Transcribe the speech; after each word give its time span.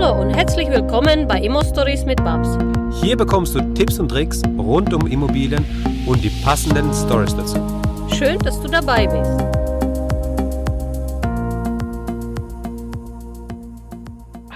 Hallo 0.00 0.22
und 0.22 0.30
herzlich 0.30 0.70
willkommen 0.70 1.28
bei 1.28 1.40
Immo 1.40 1.62
Stories 1.62 2.06
mit 2.06 2.24
Babs. 2.24 2.48
Hier 3.02 3.18
bekommst 3.18 3.54
du 3.54 3.60
Tipps 3.74 3.98
und 3.98 4.08
Tricks 4.08 4.40
rund 4.56 4.94
um 4.94 5.06
Immobilien 5.06 5.62
und 6.06 6.24
die 6.24 6.30
passenden 6.42 6.90
Stories 6.94 7.36
dazu. 7.36 7.58
Schön, 8.16 8.38
dass 8.38 8.58
du 8.62 8.68
dabei 8.68 9.06
bist. 9.06 9.30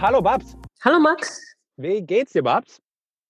Hallo 0.00 0.22
Babs. 0.22 0.57
Hallo 0.82 0.98
Max. 0.98 1.54
Wie 1.76 2.00
geht's 2.00 2.32
dir, 2.32 2.42
Babs? 2.42 2.80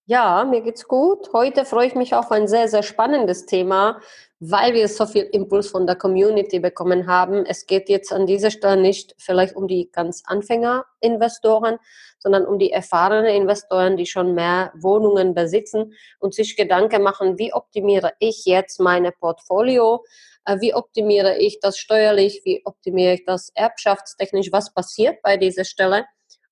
Ja, 0.07 0.45
mir 0.45 0.61
geht's 0.61 0.87
gut. 0.87 1.33
Heute 1.33 1.65
freue 1.65 1.87
ich 1.87 1.95
mich 1.95 2.15
auf 2.15 2.31
ein 2.31 2.47
sehr, 2.47 2.69
sehr 2.69 2.83
spannendes 2.83 3.47
Thema, 3.47 4.03
weil 4.39 4.75
wir 4.75 4.87
so 4.89 5.07
viel 5.07 5.23
Impuls 5.23 5.69
von 5.69 5.87
der 5.87 5.97
Community 5.97 6.59
bekommen 6.61 7.07
haben. 7.07 7.47
Es 7.47 7.65
geht 7.65 7.89
jetzt 7.89 8.13
an 8.13 8.27
dieser 8.27 8.51
Stelle 8.51 8.77
nicht 8.79 9.15
vielleicht 9.17 9.57
um 9.57 9.67
die 9.67 9.91
ganz 9.91 10.23
Anfänger-Investoren, 10.27 11.79
sondern 12.19 12.45
um 12.45 12.59
die 12.59 12.71
erfahrenen 12.71 13.35
Investoren, 13.35 13.97
die 13.97 14.05
schon 14.05 14.35
mehr 14.35 14.75
Wohnungen 14.77 15.33
besitzen 15.33 15.95
und 16.19 16.35
sich 16.35 16.55
Gedanken 16.55 17.03
machen, 17.03 17.39
wie 17.39 17.55
optimiere 17.55 18.13
ich 18.19 18.45
jetzt 18.45 18.81
meine 18.81 19.11
Portfolio, 19.11 20.05
äh, 20.45 20.61
wie 20.61 20.75
optimiere 20.75 21.39
ich 21.39 21.61
das 21.61 21.79
steuerlich, 21.79 22.43
wie 22.45 22.61
optimiere 22.67 23.15
ich 23.15 23.25
das 23.25 23.49
erbschaftstechnisch, 23.55 24.53
was 24.53 24.75
passiert 24.75 25.23
bei 25.23 25.39
dieser 25.39 25.65
Stelle? 25.65 26.05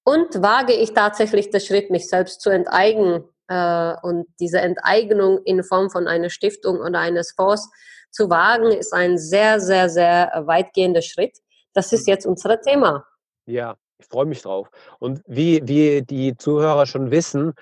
Und 0.05 0.43
wage 0.43 0.73
ich 0.73 0.95
tatsächlich 0.95 1.51
den 1.51 1.61
Schritt, 1.61 1.91
mich 1.91 2.09
selbst 2.09 2.41
zu 2.41 2.49
enteignen 2.49 3.25
äh, 3.49 3.95
und 4.03 4.27
diese 4.41 4.61
Enteignung 4.61 5.41
in 5.45 5.63
Form 5.63 5.91
von 5.91 6.07
einer 6.07 6.31
Stiftung 6.31 6.79
oder 6.81 7.01
eines 7.01 7.33
Fonds 7.33 7.69
zu 8.11 8.31
wagen, 8.31 8.71
ist 8.73 8.93
ein 8.93 9.19
sehr, 9.19 9.61
sehr, 9.61 9.89
sehr 9.89 10.43
weitgehender 10.47 11.03
Schritt. 11.03 11.39
Das 11.73 11.93
ist 11.93 12.07
jetzt 12.07 12.27
unser 12.27 12.61
Thema. 12.61 13.07
Ja, 13.47 13.77
ich 13.99 14.07
freue 14.07 14.27
mich 14.27 14.43
drauf. 14.43 14.69
Und 14.99 15.23
wie, 15.27 15.63
wie 15.65 16.03
die 16.03 16.37
Zuhörer 16.37 16.87
schon 16.87 17.11
wissen, 17.11 17.55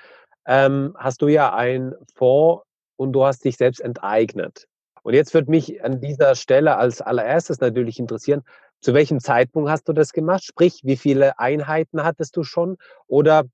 ähm, 0.47 0.95
hast 0.99 1.23
du 1.23 1.29
ja 1.29 1.55
ein 1.55 1.95
Fonds 2.15 2.65
und 2.97 3.13
du 3.13 3.25
hast 3.25 3.45
dich 3.45 3.57
selbst 3.57 3.81
enteignet. 3.81 4.67
Und 5.03 5.15
jetzt 5.15 5.33
würde 5.33 5.51
mich 5.51 5.83
an 5.85 6.01
dieser 6.01 6.35
Stelle 6.35 6.77
als 6.77 7.01
allererstes 7.01 7.61
natürlich 7.61 7.99
interessieren, 7.99 8.43
zu 8.81 8.95
welchem 8.95 9.21
Zeitpunkt 9.21 9.71
hast 9.71 9.89
du 9.89 9.93
das 9.93 10.13
gemacht? 10.13 10.43
Sprich, 10.45 10.81
wie 10.85 10.97
viele 10.97 11.39
Einheiten 11.39 12.03
hattest 12.03 12.37
du 12.37 12.43
schon? 12.43 12.77
Oder 13.07 13.45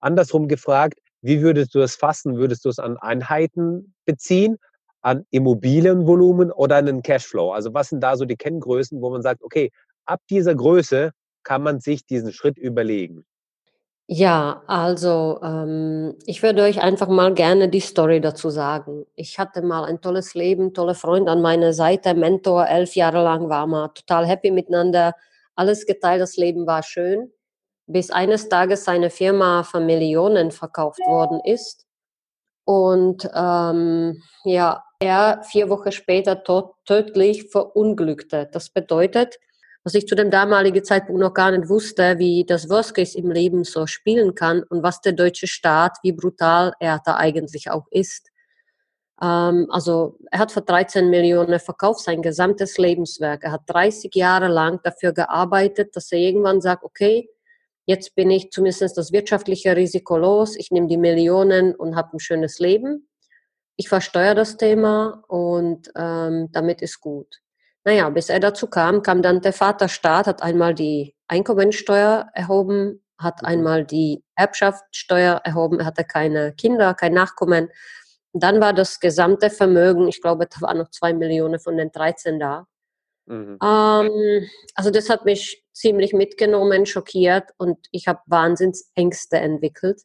andersrum 0.00 0.48
gefragt, 0.48 0.98
wie 1.24 1.40
würdest 1.40 1.74
du 1.74 1.80
es 1.80 1.96
fassen? 1.96 2.36
Würdest 2.36 2.66
du 2.66 2.68
es 2.68 2.78
an 2.78 2.98
Einheiten 2.98 3.94
beziehen, 4.04 4.58
an 5.00 5.24
Immobilienvolumen 5.30 6.52
oder 6.52 6.76
an 6.76 6.86
den 6.86 7.02
Cashflow? 7.02 7.50
Also 7.52 7.72
was 7.72 7.88
sind 7.88 8.02
da 8.02 8.16
so 8.16 8.26
die 8.26 8.36
Kenngrößen, 8.36 9.00
wo 9.00 9.08
man 9.08 9.22
sagt, 9.22 9.42
okay, 9.42 9.70
ab 10.04 10.20
dieser 10.28 10.54
Größe 10.54 11.12
kann 11.42 11.62
man 11.62 11.80
sich 11.80 12.04
diesen 12.04 12.30
Schritt 12.30 12.58
überlegen? 12.58 13.24
Ja, 14.06 14.64
also 14.66 15.40
ähm, 15.42 16.14
ich 16.26 16.42
würde 16.42 16.62
euch 16.62 16.82
einfach 16.82 17.08
mal 17.08 17.32
gerne 17.32 17.70
die 17.70 17.80
Story 17.80 18.20
dazu 18.20 18.50
sagen. 18.50 19.06
Ich 19.14 19.38
hatte 19.38 19.62
mal 19.62 19.84
ein 19.84 20.02
tolles 20.02 20.34
Leben, 20.34 20.74
tolle 20.74 20.94
Freund 20.94 21.26
an 21.26 21.40
meiner 21.40 21.72
Seite, 21.72 22.12
Mentor, 22.12 22.66
elf 22.66 22.96
Jahre 22.96 23.24
lang 23.24 23.48
war 23.48 23.66
mal 23.66 23.88
total 23.88 24.26
happy 24.26 24.50
miteinander, 24.50 25.14
alles 25.54 25.86
geteilt, 25.86 26.20
das 26.20 26.36
Leben 26.36 26.66
war 26.66 26.82
schön 26.82 27.32
bis 27.86 28.10
eines 28.10 28.48
Tages 28.48 28.84
seine 28.84 29.10
Firma 29.10 29.62
für 29.62 29.80
Millionen 29.80 30.50
verkauft 30.50 31.00
worden 31.00 31.40
ist. 31.44 31.86
Und 32.64 33.28
ähm, 33.34 34.22
ja, 34.44 34.82
er 35.00 35.42
vier 35.42 35.68
Wochen 35.68 35.92
später 35.92 36.42
tot, 36.44 36.72
tödlich 36.86 37.50
verunglückte. 37.50 38.48
Das 38.50 38.70
bedeutet, 38.70 39.38
was 39.84 39.94
ich 39.94 40.06
zu 40.06 40.14
dem 40.14 40.30
damaligen 40.30 40.82
Zeitpunkt 40.82 41.20
noch 41.20 41.34
gar 41.34 41.50
nicht 41.50 41.68
wusste, 41.68 42.18
wie 42.18 42.44
das 42.46 42.70
Worst 42.70 42.94
Case 42.94 43.18
im 43.18 43.30
Leben 43.30 43.64
so 43.64 43.86
spielen 43.86 44.34
kann 44.34 44.62
und 44.62 44.82
was 44.82 45.02
der 45.02 45.12
deutsche 45.12 45.46
Staat, 45.46 45.98
wie 46.02 46.12
brutal 46.12 46.72
er 46.80 47.00
da 47.04 47.16
eigentlich 47.16 47.70
auch 47.70 47.86
ist. 47.90 48.30
Ähm, 49.20 49.66
also 49.70 50.16
er 50.30 50.38
hat 50.38 50.52
für 50.52 50.62
13 50.62 51.10
Millionen 51.10 51.60
verkauft, 51.60 52.00
sein 52.00 52.22
gesamtes 52.22 52.78
Lebenswerk. 52.78 53.44
Er 53.44 53.52
hat 53.52 53.62
30 53.66 54.14
Jahre 54.14 54.48
lang 54.48 54.80
dafür 54.82 55.12
gearbeitet, 55.12 55.94
dass 55.94 56.10
er 56.12 56.18
irgendwann 56.18 56.62
sagt, 56.62 56.82
okay, 56.82 57.28
Jetzt 57.86 58.14
bin 58.14 58.30
ich 58.30 58.50
zumindest 58.50 58.96
das 58.96 59.12
wirtschaftliche 59.12 59.76
Risiko 59.76 60.16
los. 60.16 60.56
Ich 60.56 60.70
nehme 60.70 60.86
die 60.86 60.96
Millionen 60.96 61.74
und 61.74 61.96
habe 61.96 62.16
ein 62.16 62.20
schönes 62.20 62.58
Leben. 62.58 63.08
Ich 63.76 63.88
versteuere 63.88 64.34
das 64.34 64.56
Thema 64.56 65.22
und 65.28 65.90
ähm, 65.96 66.48
damit 66.52 66.80
ist 66.80 67.00
gut. 67.00 67.40
Naja, 67.84 68.08
bis 68.08 68.30
er 68.30 68.40
dazu 68.40 68.68
kam, 68.68 69.02
kam 69.02 69.20
dann 69.20 69.42
der 69.42 69.52
Vaterstaat, 69.52 70.26
hat 70.26 70.42
einmal 70.42 70.74
die 70.74 71.14
Einkommensteuer 71.28 72.30
erhoben, 72.32 73.04
hat 73.18 73.42
mhm. 73.42 73.48
einmal 73.48 73.84
die 73.84 74.24
Erbschaftssteuer 74.36 75.42
erhoben, 75.44 75.80
er 75.80 75.86
hatte 75.86 76.04
keine 76.04 76.54
Kinder, 76.54 76.94
kein 76.94 77.12
Nachkommen. 77.12 77.68
Dann 78.32 78.60
war 78.60 78.72
das 78.72 79.00
gesamte 79.00 79.50
Vermögen, 79.50 80.08
ich 80.08 80.22
glaube, 80.22 80.46
da 80.46 80.60
waren 80.62 80.78
noch 80.78 80.90
zwei 80.90 81.12
Millionen 81.12 81.60
von 81.60 81.76
den 81.76 81.92
13 81.92 82.40
da. 82.40 82.66
Mhm. 83.26 83.58
Ähm, 83.62 84.48
also 84.74 84.90
das 84.90 85.08
hat 85.08 85.24
mich 85.24 85.64
ziemlich 85.72 86.12
mitgenommen, 86.12 86.86
schockiert 86.86 87.50
und 87.56 87.78
ich 87.90 88.06
habe 88.06 88.20
Wahnsinnsängste 88.26 89.38
entwickelt. 89.38 90.02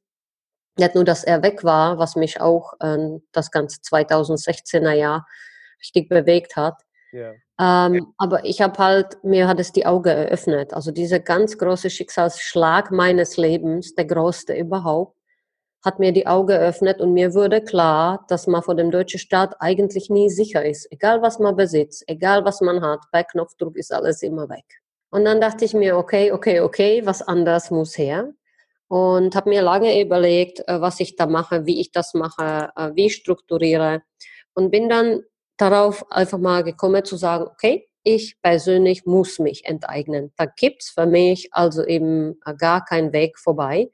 Nicht 0.77 0.95
nur, 0.95 1.03
dass 1.03 1.23
er 1.23 1.43
weg 1.43 1.63
war, 1.63 1.99
was 1.99 2.15
mich 2.15 2.39
auch 2.39 2.73
äh, 2.79 3.19
das 3.31 3.51
ganze 3.51 3.81
2016er 3.81 4.93
Jahr 4.93 5.27
richtig 5.81 6.09
bewegt 6.09 6.55
hat. 6.55 6.75
Yeah. 7.11 7.35
Ähm, 7.59 8.13
aber 8.17 8.45
ich 8.45 8.61
habe 8.61 8.77
halt, 8.81 9.21
mir 9.23 9.47
hat 9.47 9.59
es 9.59 9.73
die 9.73 9.85
Augen 9.85 10.09
eröffnet. 10.09 10.73
Also 10.73 10.91
dieser 10.91 11.19
ganz 11.19 11.57
große 11.57 11.89
Schicksalsschlag 11.89 12.91
meines 12.91 13.35
Lebens, 13.35 13.95
der 13.95 14.05
größte 14.05 14.53
überhaupt, 14.53 15.18
hat 15.83 15.99
mir 15.99 16.11
die 16.11 16.27
Augen 16.27 16.47
geöffnet 16.47 16.99
und 16.99 17.13
mir 17.13 17.33
wurde 17.33 17.61
klar, 17.61 18.25
dass 18.27 18.47
man 18.47 18.61
vor 18.61 18.75
dem 18.75 18.91
deutschen 18.91 19.19
Staat 19.19 19.55
eigentlich 19.59 20.09
nie 20.09 20.29
sicher 20.29 20.65
ist. 20.65 20.91
Egal 20.91 21.21
was 21.21 21.39
man 21.39 21.55
besitzt, 21.55 22.03
egal 22.07 22.43
was 22.43 22.61
man 22.61 22.81
hat, 22.81 22.99
bei 23.11 23.23
Knopfdruck 23.23 23.77
ist 23.77 23.93
alles 23.93 24.21
immer 24.21 24.49
weg. 24.49 24.65
Und 25.09 25.25
dann 25.25 25.41
dachte 25.41 25.65
ich 25.65 25.73
mir, 25.73 25.97
okay, 25.97 26.31
okay, 26.31 26.59
okay, 26.59 27.01
was 27.05 27.21
anders 27.21 27.71
muss 27.71 27.97
her. 27.97 28.31
Und 28.87 29.35
habe 29.35 29.49
mir 29.49 29.61
lange 29.61 30.01
überlegt, 30.01 30.67
äh, 30.67 30.81
was 30.81 30.99
ich 30.99 31.15
da 31.15 31.27
mache, 31.27 31.65
wie 31.65 31.79
ich 31.79 31.91
das 31.91 32.13
mache, 32.13 32.69
äh, 32.75 32.91
wie 32.95 33.05
ich 33.05 33.15
strukturiere. 33.15 34.01
Und 34.53 34.71
bin 34.71 34.89
dann 34.89 35.21
darauf 35.57 36.11
einfach 36.11 36.39
mal 36.39 36.63
gekommen 36.63 37.05
zu 37.05 37.15
sagen, 37.15 37.45
okay, 37.45 37.87
ich 38.03 38.41
persönlich 38.41 39.05
muss 39.05 39.39
mich 39.39 39.65
enteignen. 39.65 40.33
Da 40.37 40.45
gibt's 40.45 40.89
für 40.89 41.05
mich 41.05 41.49
also 41.51 41.85
eben 41.85 42.39
äh, 42.45 42.55
gar 42.55 42.83
keinen 42.83 43.13
Weg 43.13 43.37
vorbei 43.39 43.89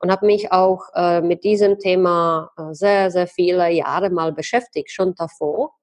und 0.00 0.10
habe 0.10 0.26
mich 0.26 0.52
auch 0.52 0.82
äh, 0.94 1.20
mit 1.20 1.44
diesem 1.44 1.78
Thema 1.78 2.50
äh, 2.56 2.72
sehr, 2.72 3.10
sehr 3.10 3.26
viele 3.26 3.70
Jahre 3.70 4.10
mal 4.10 4.32
beschäftigt, 4.32 4.90
schon 4.90 5.14
davor. 5.14 5.74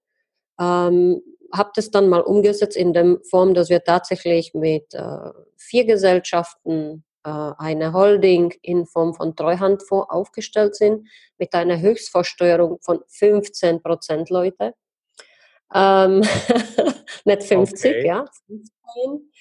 Ähm, 0.59 1.21
habe 1.53 1.71
das 1.75 1.91
dann 1.91 2.07
mal 2.07 2.21
umgesetzt 2.21 2.77
in 2.77 2.93
der 2.93 3.17
Form, 3.29 3.53
dass 3.53 3.69
wir 3.69 3.83
tatsächlich 3.83 4.53
mit 4.53 4.93
äh, 4.93 5.31
vier 5.57 5.85
Gesellschaften 5.85 7.03
äh, 7.23 7.51
eine 7.57 7.93
Holding 7.93 8.53
in 8.61 8.85
Form 8.85 9.13
von 9.13 9.35
Treuhandfonds 9.35 10.09
aufgestellt 10.09 10.75
sind, 10.75 11.07
mit 11.37 11.53
einer 11.53 11.79
Höchstversteuerung 11.79 12.79
von 12.81 13.01
15 13.07 13.81
Prozent, 13.81 14.29
Leute. 14.29 14.73
Ähm, 15.73 16.21
nicht 17.25 17.43
50, 17.43 17.91
okay. 17.91 18.07
ja. 18.07 18.25
15 18.47 19.31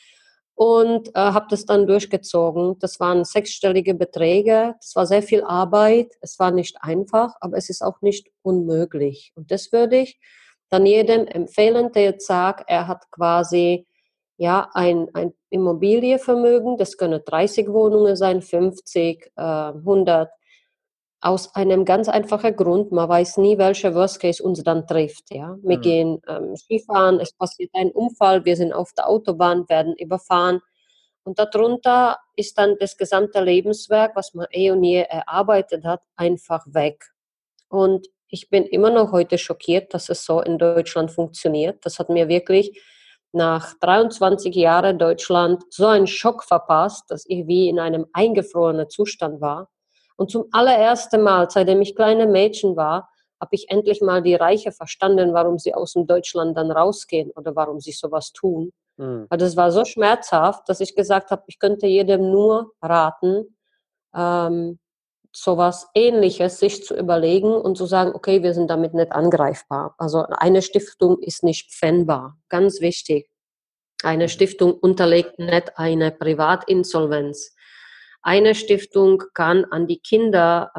und 0.60 1.09
äh, 1.09 1.12
habe 1.15 1.47
das 1.48 1.65
dann 1.65 1.87
durchgezogen. 1.87 2.78
Das 2.81 3.00
waren 3.00 3.25
sechsstellige 3.25 3.94
Beträge, 3.94 4.75
das 4.78 4.94
war 4.94 5.06
sehr 5.06 5.22
viel 5.22 5.43
Arbeit, 5.43 6.12
es 6.21 6.38
war 6.38 6.50
nicht 6.50 6.76
einfach, 6.82 7.34
aber 7.41 7.56
es 7.56 7.71
ist 7.71 7.81
auch 7.81 8.03
nicht 8.03 8.28
unmöglich. 8.43 9.32
Und 9.34 9.50
das 9.50 9.72
würde 9.72 9.97
ich 10.00 10.21
dann 10.69 10.84
jedem 10.84 11.26
empfehlen, 11.26 11.93
der 11.93 12.03
jetzt 12.03 12.26
sagt, 12.26 12.65
er 12.69 12.88
hat 12.88 13.10
quasi 13.10 13.87
ja 14.37 14.69
ein, 14.75 15.09
ein 15.15 15.32
Immobilienvermögen, 15.48 16.77
das 16.77 16.98
können 16.98 17.22
30 17.25 17.69
Wohnungen 17.69 18.15
sein, 18.15 18.42
50, 18.42 19.33
äh, 19.36 19.41
100, 19.41 20.28
aus 21.21 21.55
einem 21.55 21.84
ganz 21.84 22.09
einfachen 22.09 22.57
Grund, 22.57 22.93
man 22.93 23.09
weiß 23.09 23.37
nie, 23.39 23.59
welcher 23.59 23.95
Worst 23.95 24.21
Case 24.21 24.43
uns 24.43 24.63
dann 24.63 24.87
trifft. 24.87 25.31
Ja? 25.31 25.59
Wir 25.63 25.77
mhm. 25.77 25.83
gehen 25.83 26.22
ähm, 26.27 26.57
Skifahren, 26.57 27.21
es 27.21 27.33
passiert 27.33 27.71
ein 27.75 27.91
Unfall, 27.91 28.45
wir 28.45 28.57
sind 28.57 28.72
auf 28.72 28.93
der 28.95 29.09
Autobahn, 29.09 29.69
werden 29.69 29.95
überfahren. 29.97 30.61
Und 31.22 31.39
darunter 31.39 32.19
ist 32.37 32.57
dann 32.57 32.77
das 32.81 32.97
gesamte 32.97 33.43
Lebenswerk, 33.43 34.17
was 34.17 34.33
man 34.33 34.47
eh 34.51 34.71
und 34.71 34.83
je 34.83 35.03
erarbeitet 35.03 35.84
hat, 35.84 36.01
einfach 36.17 36.65
weg. 36.67 37.11
Und 37.69 38.09
ich 38.28 38.49
bin 38.49 38.65
immer 38.65 38.91
noch 38.91 39.13
heute 39.13 39.37
schockiert, 39.37 39.93
dass 39.93 40.09
es 40.09 40.25
so 40.25 40.41
in 40.41 40.57
Deutschland 40.57 41.11
funktioniert. 41.11 41.84
Das 41.84 41.99
hat 41.99 42.09
mir 42.09 42.28
wirklich 42.28 42.81
nach 43.33 43.75
23 43.81 44.55
Jahren 44.55 44.99
Deutschland 44.99 45.63
so 45.69 45.87
einen 45.87 46.07
Schock 46.07 46.45
verpasst, 46.45 47.11
dass 47.11 47.25
ich 47.27 47.47
wie 47.47 47.69
in 47.69 47.78
einem 47.78 48.07
eingefrorenen 48.13 48.89
Zustand 48.89 49.41
war. 49.41 49.69
Und 50.21 50.31
zum 50.31 50.45
allerersten 50.53 51.22
Mal, 51.22 51.49
seitdem 51.49 51.81
ich 51.81 51.97
kleine 51.97 52.27
Mädchen 52.27 52.77
war, 52.77 53.09
habe 53.41 53.55
ich 53.55 53.71
endlich 53.71 54.03
mal 54.03 54.21
die 54.21 54.34
Reiche 54.34 54.71
verstanden, 54.71 55.33
warum 55.33 55.59
sie 55.59 55.72
aus 55.72 55.95
dem 55.95 56.07
Deutschland 56.07 56.59
dann 56.59 56.71
rausgehen 56.71 57.31
oder 57.37 57.57
warum 57.57 57.81
sie 57.81 57.93
sowas 57.93 58.31
tun. 58.34 58.71
Mhm. 58.99 59.25
Weil 59.31 59.39
das 59.39 59.57
war 59.57 59.72
so 59.72 59.87
schmerzhaft, 59.87 60.69
dass 60.69 60.81
ich 60.81 60.95
gesagt 60.95 61.31
habe, 61.31 61.45
ich 61.47 61.59
könnte 61.59 61.87
jedem 61.87 62.31
nur 62.31 62.72
raten, 62.83 63.57
ähm, 64.15 64.78
sowas 65.33 65.89
ähnliches 65.95 66.59
sich 66.59 66.84
zu 66.84 66.95
überlegen 66.95 67.55
und 67.55 67.78
zu 67.78 67.87
sagen, 67.87 68.13
okay, 68.15 68.43
wir 68.43 68.53
sind 68.53 68.69
damit 68.69 68.93
nicht 68.93 69.13
angreifbar. 69.13 69.95
Also 69.97 70.27
eine 70.28 70.61
Stiftung 70.61 71.19
ist 71.21 71.45
nicht 71.45 71.73
pfändbar. 71.73 72.37
Ganz 72.51 72.83
wichtig. 72.83 73.31
Eine 74.03 74.28
Stiftung 74.28 74.75
unterlegt 74.75 75.39
nicht 75.39 75.78
eine 75.78 76.11
Privatinsolvenz. 76.11 77.55
Eine 78.22 78.55
Stiftung 78.55 79.22
kann 79.33 79.65
an 79.65 79.87
die 79.87 79.99
Kinder 79.99 80.71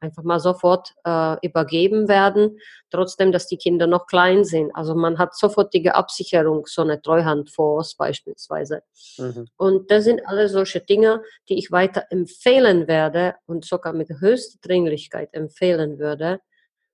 äh, 0.00 0.04
einfach 0.04 0.22
mal 0.22 0.38
sofort 0.38 0.94
äh, 1.04 1.36
übergeben 1.44 2.08
werden, 2.08 2.58
trotzdem, 2.90 3.32
dass 3.32 3.48
die 3.48 3.56
Kinder 3.56 3.88
noch 3.88 4.06
klein 4.06 4.44
sind. 4.44 4.70
Also 4.74 4.94
man 4.94 5.18
hat 5.18 5.34
sofortige 5.34 5.96
Absicherung, 5.96 6.66
so 6.66 6.82
eine 6.82 7.02
Treuhandfonds 7.02 7.96
beispielsweise. 7.96 8.82
Mhm. 9.16 9.48
Und 9.56 9.90
das 9.90 10.04
sind 10.04 10.20
alle 10.26 10.48
solche 10.48 10.80
Dinge, 10.80 11.22
die 11.48 11.58
ich 11.58 11.72
weiter 11.72 12.04
empfehlen 12.10 12.86
werde 12.86 13.34
und 13.46 13.64
sogar 13.64 13.92
mit 13.92 14.08
höchster 14.20 14.58
Dringlichkeit 14.62 15.34
empfehlen 15.34 15.98
würde. 15.98 16.40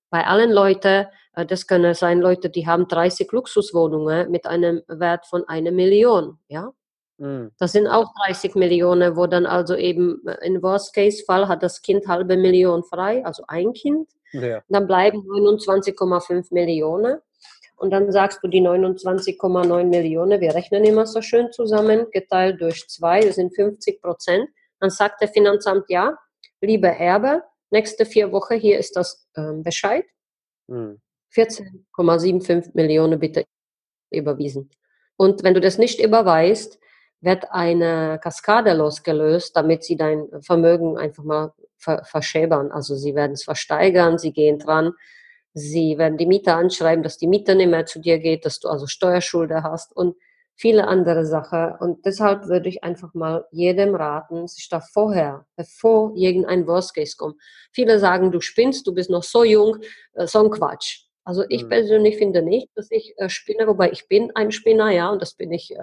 Bei 0.09 0.25
allen 0.25 0.51
Leuten, 0.51 1.05
äh, 1.33 1.45
das 1.45 1.67
können 1.67 1.93
sein 1.93 2.21
Leute, 2.21 2.49
die 2.49 2.65
haben 2.65 2.87
30 2.87 3.31
Luxuswohnungen 3.31 4.31
mit 4.31 4.47
einem 4.47 4.81
Wert 4.87 5.27
von 5.27 5.47
einer 5.47 5.71
Million, 5.71 6.39
ja. 6.47 6.73
Mhm. 7.17 7.51
Das 7.57 7.71
sind 7.71 7.87
auch 7.87 8.13
30 8.25 8.55
Millionen, 8.55 9.15
wo 9.15 9.27
dann 9.27 9.45
also 9.45 9.75
eben 9.75 10.25
äh, 10.27 10.45
in 10.45 10.61
Worst-Case-Fall 10.61 11.47
hat 11.47 11.63
das 11.63 11.81
Kind 11.81 12.07
halbe 12.07 12.37
Million 12.37 12.83
frei, 12.83 13.25
also 13.25 13.43
ein 13.47 13.73
Kind. 13.73 14.09
Ja. 14.33 14.61
Dann 14.67 14.87
bleiben 14.87 15.19
29,5 15.19 16.53
Millionen. 16.53 17.19
Und 17.77 17.91
dann 17.91 18.11
sagst 18.11 18.39
du 18.41 18.47
die 18.47 18.61
29,9 18.61 19.83
Millionen, 19.85 20.39
wir 20.39 20.55
rechnen 20.55 20.85
immer 20.85 21.05
so 21.05 21.21
schön 21.21 21.51
zusammen, 21.51 22.07
geteilt 22.11 22.61
durch 22.61 22.87
zwei, 22.87 23.19
das 23.19 23.35
sind 23.35 23.53
50 23.53 24.01
Prozent. 24.01 24.49
Dann 24.79 24.89
sagt 24.89 25.21
der 25.21 25.27
Finanzamt, 25.27 25.85
ja, 25.89 26.17
liebe 26.61 26.87
Erbe, 26.87 27.43
nächste 27.71 28.05
vier 28.05 28.31
Wochen, 28.31 28.55
hier 28.55 28.79
ist 28.79 28.95
das 28.95 29.27
ähm, 29.35 29.61
Bescheid. 29.61 30.05
Mhm. 30.67 31.01
14,75 31.33 32.71
Millionen 32.73 33.19
bitte 33.19 33.43
überwiesen. 34.09 34.69
Und 35.17 35.43
wenn 35.43 35.53
du 35.53 35.59
das 35.59 35.77
nicht 35.77 35.99
überweist, 35.99 36.79
wird 37.25 37.51
eine 37.51 38.19
Kaskade 38.21 38.73
losgelöst, 38.73 39.55
damit 39.55 39.83
sie 39.83 39.97
dein 39.97 40.27
Vermögen 40.41 40.97
einfach 40.97 41.23
mal 41.23 41.53
ver 41.77 42.03
verschäbern. 42.05 42.71
Also 42.71 42.95
sie 42.95 43.15
werden 43.15 43.33
es 43.33 43.43
versteigern, 43.43 44.17
sie 44.17 44.31
gehen 44.31 44.59
dran, 44.59 44.93
sie 45.53 45.97
werden 45.97 46.17
die 46.17 46.27
Mieter 46.27 46.55
anschreiben, 46.55 47.03
dass 47.03 47.17
die 47.17 47.27
Miete 47.27 47.55
nicht 47.55 47.69
mehr 47.69 47.85
zu 47.85 47.99
dir 47.99 48.19
geht, 48.19 48.45
dass 48.45 48.59
du 48.59 48.69
also 48.69 48.87
Steuerschulde 48.87 49.63
hast 49.63 49.95
und 49.95 50.15
viele 50.55 50.87
andere 50.87 51.25
Sachen. 51.25 51.73
Und 51.79 52.05
deshalb 52.05 52.47
würde 52.47 52.69
ich 52.69 52.83
einfach 52.83 53.13
mal 53.13 53.45
jedem 53.51 53.95
raten, 53.95 54.47
sich 54.47 54.69
da 54.69 54.79
vorher, 54.79 55.45
bevor 55.55 56.13
irgendein 56.15 56.67
Worst 56.67 56.95
Case 56.95 57.15
kommt. 57.17 57.41
Viele 57.71 57.99
sagen, 57.99 58.31
du 58.31 58.39
spinnst, 58.41 58.87
du 58.87 58.93
bist 58.93 59.09
noch 59.09 59.23
so 59.23 59.43
jung, 59.43 59.77
äh, 60.13 60.27
so 60.27 60.43
ein 60.43 60.49
Quatsch. 60.49 61.04
Also 61.25 61.43
ich 61.49 61.63
mhm. 61.63 61.69
persönlich 61.69 62.17
finde 62.17 62.43
nicht, 62.43 62.69
dass 62.75 62.91
ich 62.91 63.15
äh, 63.17 63.29
spinne, 63.29 63.67
wobei 63.67 63.91
ich 63.91 64.07
bin 64.07 64.31
ein 64.35 64.51
Spinner, 64.51 64.91
ja, 64.91 65.09
und 65.09 65.21
das 65.23 65.33
bin 65.33 65.51
ich 65.51 65.71
äh, 65.71 65.77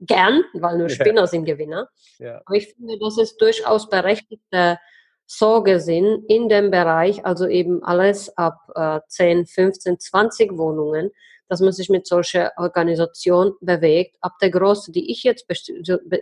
gern, 0.00 0.42
weil 0.54 0.76
nur 0.76 0.88
Spinner 0.90 1.22
ja. 1.22 1.26
sind 1.28 1.44
Gewinner. 1.44 1.88
Ja. 2.18 2.42
Aber 2.44 2.56
ich 2.56 2.74
finde, 2.74 2.98
dass 2.98 3.16
es 3.16 3.36
durchaus 3.36 3.88
berechtigte 3.88 4.78
Sorge 5.24 5.78
sind 5.78 6.24
in 6.28 6.48
dem 6.48 6.72
Bereich, 6.72 7.24
also 7.24 7.46
eben 7.46 7.82
alles 7.84 8.36
ab 8.36 8.58
äh, 8.74 9.00
10, 9.06 9.46
15, 9.46 10.00
20 10.00 10.58
Wohnungen, 10.58 11.12
dass 11.48 11.60
man 11.60 11.72
sich 11.72 11.88
mit 11.88 12.06
solcher 12.06 12.50
Organisation 12.56 13.52
bewegt. 13.60 14.16
Ab 14.20 14.32
der 14.40 14.50
Größe, 14.50 14.90
die 14.90 15.12
ich 15.12 15.22
jetzt, 15.22 15.46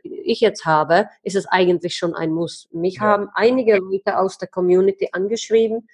ich 0.02 0.40
jetzt 0.40 0.66
habe, 0.66 1.08
ist 1.22 1.36
es 1.36 1.46
eigentlich 1.46 1.94
schon 1.94 2.14
ein 2.14 2.30
Muss. 2.30 2.68
Mich 2.72 2.96
ja. 2.96 3.02
haben 3.02 3.30
einige 3.34 3.78
Leute 3.78 4.18
aus 4.18 4.36
der 4.36 4.48
Community 4.48 5.08
angeschrieben, 5.12 5.88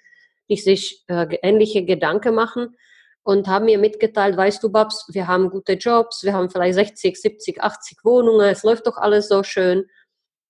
die 0.48 0.56
sich 0.56 1.04
äh, 1.08 1.26
ähnliche 1.43 1.84
Gedanken 1.84 2.34
machen 2.34 2.76
und 3.22 3.48
haben 3.48 3.64
mir 3.64 3.78
mitgeteilt, 3.78 4.37
weißt 4.37 4.62
du, 4.62 4.70
Babs, 4.70 5.08
wir 5.12 5.26
haben 5.26 5.50
gute 5.50 5.72
Jobs, 5.72 6.22
wir 6.22 6.32
haben 6.32 6.48
vielleicht 6.48 6.75
60, 6.75 7.20
70, 7.20 7.60
80 7.60 8.04
Wohnungen, 8.04 8.48
es 8.48 8.62
läuft 8.62 8.87
doch 8.87 8.96
alles 8.96 9.28
so 9.28 9.43
schön. 9.43 9.87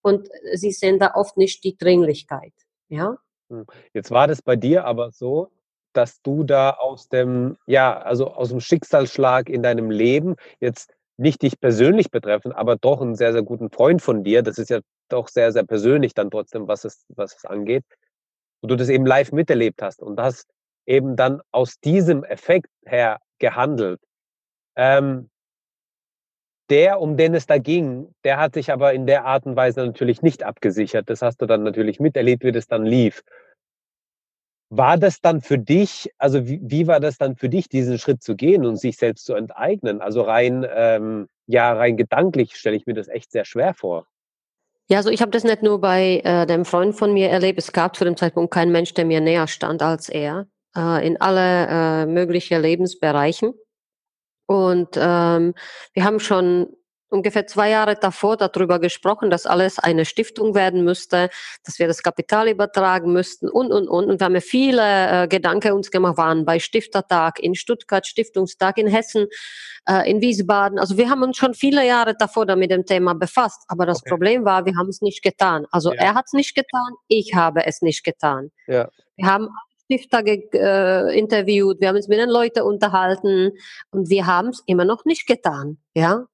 Und 0.02 0.28
sie 0.52 0.70
sehen 0.70 0.98
da 0.98 1.14
oft 1.14 1.37
nicht 1.37 1.64
die 1.64 1.76
Dringlichkeit. 1.76 2.52
Ja? 2.88 3.16
Hm. 3.50 3.64
Jetzt 3.93 4.10
war 4.10 4.28
das 4.28 4.43
bei 4.43 4.56
dir 4.56 4.84
aber 4.84 5.10
so, 5.10 5.50
dass 5.94 6.20
du 6.20 6.44
da 6.44 6.70
aus 6.70 7.08
dem, 7.08 7.56
ja, 7.66 7.98
also 7.98 8.28
aus 8.28 8.50
dem 8.50 8.60
Schicksalsschlag 8.60 9.48
in 9.48 9.62
deinem 9.62 9.90
Leben 9.90 10.37
jetzt 10.60 10.93
nicht 11.16 11.40
dich 11.40 11.58
persönlich 11.58 12.10
betreffen, 12.10 12.52
aber 12.52 12.76
doch 12.76 13.00
einen 13.00 13.14
sehr, 13.16 13.32
sehr 13.32 13.43
guten 13.43 13.70
Freund 13.70 14.02
von 14.02 14.22
dir. 14.22 14.43
Das 14.43 14.58
ist 14.58 14.69
ja 14.69 14.81
doch 15.08 15.28
sehr, 15.28 15.50
sehr 15.50 15.64
persönlich 15.64 16.12
dann 16.12 16.31
trotzdem, 16.31 16.69
was 16.69 16.84
es, 16.84 17.06
was 17.08 17.37
es 17.37 17.46
angeht 17.46 17.84
wo 18.62 18.69
du 18.69 18.76
das 18.76 18.88
eben 18.88 19.06
live 19.06 19.32
miterlebt 19.32 19.82
hast 19.82 20.03
und 20.03 20.20
hast 20.20 20.49
eben 20.87 21.17
dann 21.17 21.41
aus 21.50 21.79
diesem 21.81 22.25
Effekt 22.25 22.70
her 22.85 23.19
gehandelt. 23.38 24.00
Ähm, 24.76 25.29
der, 26.69 27.00
um 27.00 27.17
den 27.17 27.35
es 27.35 27.47
da 27.47 27.58
ging, 27.58 28.12
der 28.25 28.38
hat 28.38 28.55
sich 28.55 28.73
aber 28.73 28.93
in 28.93 29.06
der 29.06 29.25
Art 29.25 29.47
und 29.47 29.56
Weise 29.56 29.85
natürlich 29.85 30.23
nicht 30.23 30.43
abgesichert. 30.43 31.08
Das 31.08 31.23
hast 31.23 31.41
du 31.41 31.47
dann 31.47 31.62
natürlich 31.62 32.00
miterlebt, 32.00 32.44
wie 32.44 32.53
das 32.53 32.67
dann 32.67 32.85
lief. 32.85 33.23
War 34.69 34.99
das 34.99 35.20
dann 35.20 35.41
für 35.43 35.58
dich, 35.58 36.11
also 36.19 36.49
wie, 36.49 36.61
wie 36.61 36.88
war 36.88 36.99
das 36.99 37.19
dann 37.19 37.37
für 37.37 37.49
dich, 37.49 37.69
diesen 37.69 37.99
Schritt 37.99 38.23
zu 38.23 38.35
gehen 38.35 38.67
und 38.67 38.76
sich 38.76 38.97
selbst 38.97 39.25
zu 39.25 39.35
enteignen? 39.35 40.00
Also 40.00 40.23
rein, 40.23 40.67
ähm, 40.69 41.29
ja, 41.47 41.73
rein 41.73 41.97
gedanklich 41.97 42.56
stelle 42.56 42.76
ich 42.76 42.87
mir 42.87 42.94
das 42.94 43.06
echt 43.06 43.31
sehr 43.31 43.44
schwer 43.44 43.75
vor. 43.75 44.08
Ja, 44.88 44.98
also 44.98 45.10
ich 45.10 45.20
habe 45.20 45.32
das 45.32 45.42
nicht 45.42 45.62
nur 45.62 45.80
bei 45.80 46.20
äh, 46.24 46.46
dem 46.46 46.64
Freund 46.64 46.94
von 46.94 47.12
mir 47.12 47.28
erlebt. 47.28 47.58
Es 47.58 47.72
gab 47.72 47.96
zu 47.96 48.04
dem 48.04 48.16
Zeitpunkt 48.16 48.54
keinen 48.54 48.70
Mensch, 48.70 48.94
der 48.94 49.04
mir 49.04 49.20
näher 49.20 49.48
stand 49.48 49.82
als 49.82 50.08
er 50.08 50.46
äh, 50.76 51.04
in 51.06 51.20
alle 51.20 51.66
äh, 51.68 52.06
möglichen 52.06 52.62
Lebensbereichen. 52.62 53.54
Und 54.46 54.90
ähm, 54.96 55.54
wir 55.92 56.04
haben 56.04 56.20
schon 56.20 56.68
ungefähr 57.08 57.47
zwei 57.47 57.70
Jahre 57.70 57.97
davor 57.97 58.37
darüber 58.37 58.79
gesprochen, 58.79 59.31
dass 59.31 59.47
alles 59.47 59.79
eine 59.79 60.05
Stiftung 60.05 60.55
werden 60.55 60.85
müsste, 60.85 61.31
dass 61.64 61.79
wir 61.79 61.87
das 61.87 62.03
Kapital 62.03 62.49
übertragen 62.49 63.12
müssten 63.12 63.49
und, 63.49 63.73
und, 63.73 63.88
und. 63.88 64.11
Und 64.11 64.20
wir 64.20 64.25
haben 64.25 64.35
ja 64.35 64.41
viele 64.41 65.25
äh, 65.25 65.29
Gedanken 65.29 65.73
uns 65.73 65.91
gemacht, 65.91 66.17
waren 66.17 66.44
bei 66.44 66.58
Stiftertag 66.58 67.38
in 67.41 67.55
Stuttgart, 67.55 68.06
Stiftungstag 68.06 68.79
in 68.79 68.88
Hessen, 68.88 69.26
äh, 69.88 70.11
in 70.11 70.20
Wiesbaden. 70.20 70.79
Also 70.79 70.97
wir 70.97 71.08
haben 71.08 71.23
uns 71.23 71.37
schon 71.37 71.55
viele 71.55 71.87
Jahre 71.87 72.14
davor 72.19 72.47
damit 72.47 72.70
dem 72.70 72.85
Thema 72.85 73.14
befasst. 73.14 73.62
Aber 73.69 73.87
das 73.87 74.00
okay. 74.00 74.11
Problem 74.11 74.44
war, 74.44 74.67
wir 74.67 74.76
haben 74.76 74.88
es 74.88 75.00
nicht 75.00 75.23
getan. 75.23 75.67
Also 75.70 75.93
ja. 75.93 76.00
er 76.00 76.14
hat 76.14 76.26
es 76.26 76.32
nicht 76.32 76.55
getan, 76.55 76.94
ich 77.08 77.34
habe 77.34 77.65
es 77.67 77.82
nicht 77.82 78.05
getan. 78.05 78.51
Ja. 78.67 78.89
Wir 79.17 79.27
haben 79.27 79.48
Stifter 79.84 80.22
äh, 80.27 81.17
interviewt, 81.19 81.81
wir 81.81 81.89
haben 81.89 81.96
uns 81.96 82.08
mit 82.08 82.19
den 82.19 82.29
Leuten 82.29 82.63
unterhalten 82.63 83.53
und 83.93 84.10
wir 84.10 84.27
haben 84.27 84.48
es 84.48 84.63
immer 84.67 84.84
noch 84.84 85.05
nicht 85.05 85.27
getan. 85.27 85.79
Ja, 85.94 86.27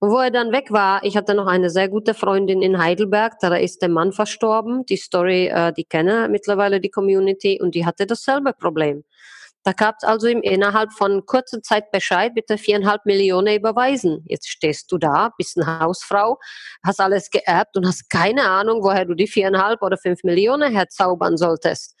und 0.00 0.10
wo 0.10 0.18
er 0.18 0.30
dann 0.30 0.52
weg 0.52 0.70
war, 0.70 1.02
ich 1.04 1.16
hatte 1.16 1.34
noch 1.34 1.46
eine 1.46 1.70
sehr 1.70 1.88
gute 1.88 2.14
Freundin 2.14 2.62
in 2.62 2.78
Heidelberg, 2.78 3.38
da 3.40 3.54
ist 3.56 3.82
der 3.82 3.88
Mann 3.88 4.12
verstorben. 4.12 4.84
Die 4.86 4.96
Story, 4.96 5.48
äh, 5.48 5.72
die 5.72 5.84
kenne 5.84 6.28
mittlerweile 6.28 6.80
die 6.80 6.90
Community 6.90 7.58
und 7.60 7.74
die 7.74 7.84
hatte 7.84 8.06
dasselbe 8.06 8.52
Problem. 8.52 9.04
Da 9.64 9.72
gab 9.72 9.96
es 9.98 10.08
also 10.08 10.28
ihm 10.28 10.40
innerhalb 10.40 10.92
von 10.92 11.26
kurzer 11.26 11.60
Zeit 11.62 11.90
Bescheid, 11.90 12.32
bitte 12.34 12.58
viereinhalb 12.58 13.04
Millionen 13.04 13.56
überweisen. 13.56 14.24
Jetzt 14.26 14.48
stehst 14.48 14.90
du 14.92 14.98
da, 14.98 15.32
bist 15.36 15.58
eine 15.58 15.80
Hausfrau, 15.80 16.38
hast 16.84 17.00
alles 17.00 17.28
geerbt 17.30 17.76
und 17.76 17.86
hast 17.86 18.08
keine 18.08 18.48
Ahnung, 18.48 18.82
woher 18.82 19.04
du 19.04 19.14
die 19.14 19.26
viereinhalb 19.26 19.82
oder 19.82 19.98
fünf 19.98 20.22
Millionen 20.22 20.72
herzaubern 20.72 21.36
solltest. 21.36 21.96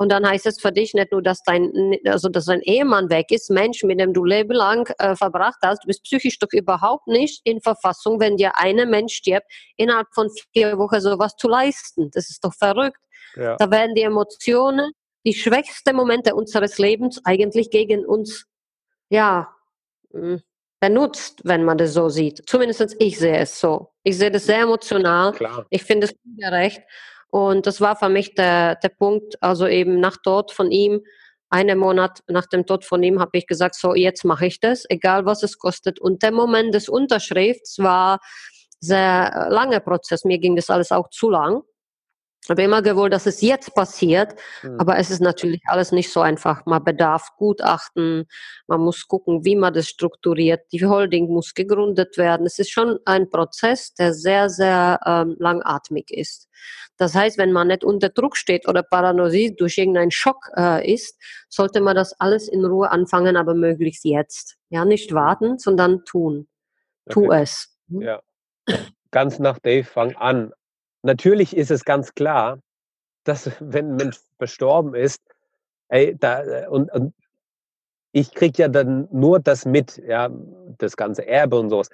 Und 0.00 0.10
dann 0.10 0.26
heißt 0.26 0.46
es 0.46 0.60
für 0.60 0.70
dich 0.70 0.94
nicht 0.94 1.10
nur, 1.10 1.22
dass 1.22 1.42
dein, 1.42 1.98
also 2.06 2.28
dass 2.28 2.44
dein 2.44 2.60
Ehemann 2.62 3.10
weg 3.10 3.26
ist, 3.30 3.50
Mensch, 3.50 3.82
mit 3.82 3.98
dem 3.98 4.12
du 4.12 4.24
Leben 4.24 4.52
lang 4.52 4.88
äh, 4.98 5.16
verbracht 5.16 5.58
hast, 5.62 5.82
du 5.82 5.88
bist 5.88 6.04
psychisch 6.04 6.38
doch 6.38 6.52
überhaupt 6.52 7.08
nicht 7.08 7.40
in 7.44 7.60
Verfassung, 7.60 8.20
wenn 8.20 8.36
dir 8.36 8.56
einer 8.56 8.86
Mensch 8.86 9.14
stirbt, 9.14 9.46
innerhalb 9.76 10.06
von 10.14 10.30
vier 10.52 10.78
Wochen 10.78 11.00
sowas 11.00 11.34
zu 11.36 11.48
leisten. 11.48 12.10
Das 12.12 12.30
ist 12.30 12.44
doch 12.44 12.54
verrückt. 12.54 13.00
Ja. 13.34 13.56
Da 13.56 13.70
werden 13.72 13.96
die 13.96 14.02
Emotionen, 14.02 14.92
die 15.26 15.34
schwächsten 15.34 15.96
Momente 15.96 16.36
unseres 16.36 16.78
Lebens 16.78 17.20
eigentlich 17.24 17.70
gegen 17.70 18.06
uns, 18.06 18.46
ja, 19.10 19.48
hm, 20.12 20.40
benutzt, 20.80 21.40
wenn 21.44 21.64
man 21.64 21.76
das 21.76 21.92
so 21.92 22.08
sieht. 22.08 22.48
Zumindest 22.48 22.94
ich 23.00 23.18
sehe 23.18 23.38
es 23.38 23.58
so. 23.58 23.90
Ich 24.04 24.16
sehe 24.16 24.30
das 24.30 24.46
sehr 24.46 24.60
emotional. 24.60 25.32
Klar. 25.32 25.66
Ich 25.70 25.82
finde 25.82 26.06
es 26.06 26.14
ungerecht. 26.24 26.82
Und 27.30 27.66
das 27.66 27.80
war 27.80 27.96
für 27.96 28.08
mich 28.08 28.34
der, 28.34 28.76
der 28.76 28.88
Punkt, 28.88 29.42
also 29.42 29.66
eben 29.66 30.00
nach 30.00 30.16
Tod 30.16 30.50
von 30.52 30.70
ihm, 30.70 31.02
einen 31.50 31.78
Monat 31.78 32.20
nach 32.26 32.46
dem 32.46 32.66
Tod 32.66 32.84
von 32.84 33.02
ihm, 33.02 33.20
habe 33.20 33.38
ich 33.38 33.46
gesagt, 33.46 33.74
so 33.74 33.94
jetzt 33.94 34.24
mache 34.24 34.46
ich 34.46 34.60
das, 34.60 34.84
egal 34.88 35.24
was 35.24 35.42
es 35.42 35.58
kostet. 35.58 35.98
Und 36.00 36.22
der 36.22 36.32
Moment 36.32 36.74
des 36.74 36.88
Unterschrifts 36.88 37.78
war 37.78 38.18
sehr 38.80 39.48
langer 39.50 39.80
Prozess. 39.80 40.24
Mir 40.24 40.38
ging 40.38 40.56
das 40.56 40.70
alles 40.70 40.92
auch 40.92 41.08
zu 41.10 41.30
lang. 41.30 41.62
Ich 42.44 42.50
habe 42.50 42.62
immer 42.62 42.80
gewollt, 42.82 43.12
dass 43.12 43.26
es 43.26 43.40
jetzt 43.42 43.74
passiert, 43.74 44.34
Mhm. 44.62 44.80
aber 44.80 44.96
es 44.96 45.10
ist 45.10 45.20
natürlich 45.20 45.60
alles 45.66 45.92
nicht 45.92 46.10
so 46.10 46.20
einfach. 46.20 46.64
Man 46.64 46.82
bedarf 46.82 47.28
Gutachten, 47.36 48.26
man 48.66 48.80
muss 48.80 49.06
gucken, 49.06 49.44
wie 49.44 49.56
man 49.56 49.74
das 49.74 49.88
strukturiert. 49.88 50.62
Die 50.72 50.86
Holding 50.86 51.26
muss 51.28 51.52
gegründet 51.52 52.16
werden. 52.16 52.46
Es 52.46 52.58
ist 52.58 52.70
schon 52.70 52.98
ein 53.04 53.28
Prozess, 53.28 53.92
der 53.94 54.14
sehr, 54.14 54.48
sehr 54.48 54.98
ähm, 55.04 55.36
langatmig 55.38 56.10
ist. 56.10 56.48
Das 56.96 57.14
heißt, 57.14 57.38
wenn 57.38 57.52
man 57.52 57.68
nicht 57.68 57.84
unter 57.84 58.08
Druck 58.08 58.36
steht 58.36 58.66
oder 58.66 58.82
paranoid 58.82 59.60
durch 59.60 59.76
irgendeinen 59.76 60.10
Schock 60.10 60.48
äh, 60.56 60.90
ist, 60.92 61.20
sollte 61.48 61.80
man 61.80 61.96
das 61.96 62.18
alles 62.18 62.48
in 62.48 62.64
Ruhe 62.64 62.90
anfangen, 62.90 63.36
aber 63.36 63.54
möglichst 63.54 64.04
jetzt. 64.04 64.56
Ja, 64.70 64.84
nicht 64.84 65.12
warten, 65.12 65.58
sondern 65.58 66.04
tun. 66.04 66.48
Tu 67.10 67.26
Okay. 67.26 67.42
es. 67.42 67.76
Hm? 67.90 68.00
Ja. 68.02 68.22
Ganz 69.10 69.38
nach 69.38 69.58
Dave, 69.58 69.84
fang 69.84 70.14
an. 70.16 70.52
Natürlich 71.02 71.56
ist 71.56 71.70
es 71.70 71.84
ganz 71.84 72.14
klar, 72.14 72.60
dass 73.24 73.50
wenn 73.60 73.92
ein 73.92 73.96
Mensch 73.96 74.18
verstorben 74.38 74.94
ist, 74.94 75.22
ey, 75.88 76.16
da, 76.18 76.42
äh, 76.44 76.68
und, 76.68 76.92
und 76.92 77.14
ich 78.12 78.32
kriege 78.32 78.62
ja 78.62 78.68
dann 78.68 79.08
nur 79.12 79.38
das 79.38 79.64
mit, 79.64 79.98
ja, 79.98 80.30
das 80.78 80.96
ganze 80.96 81.26
Erbe 81.26 81.58
und 81.58 81.70
sowas, 81.70 81.90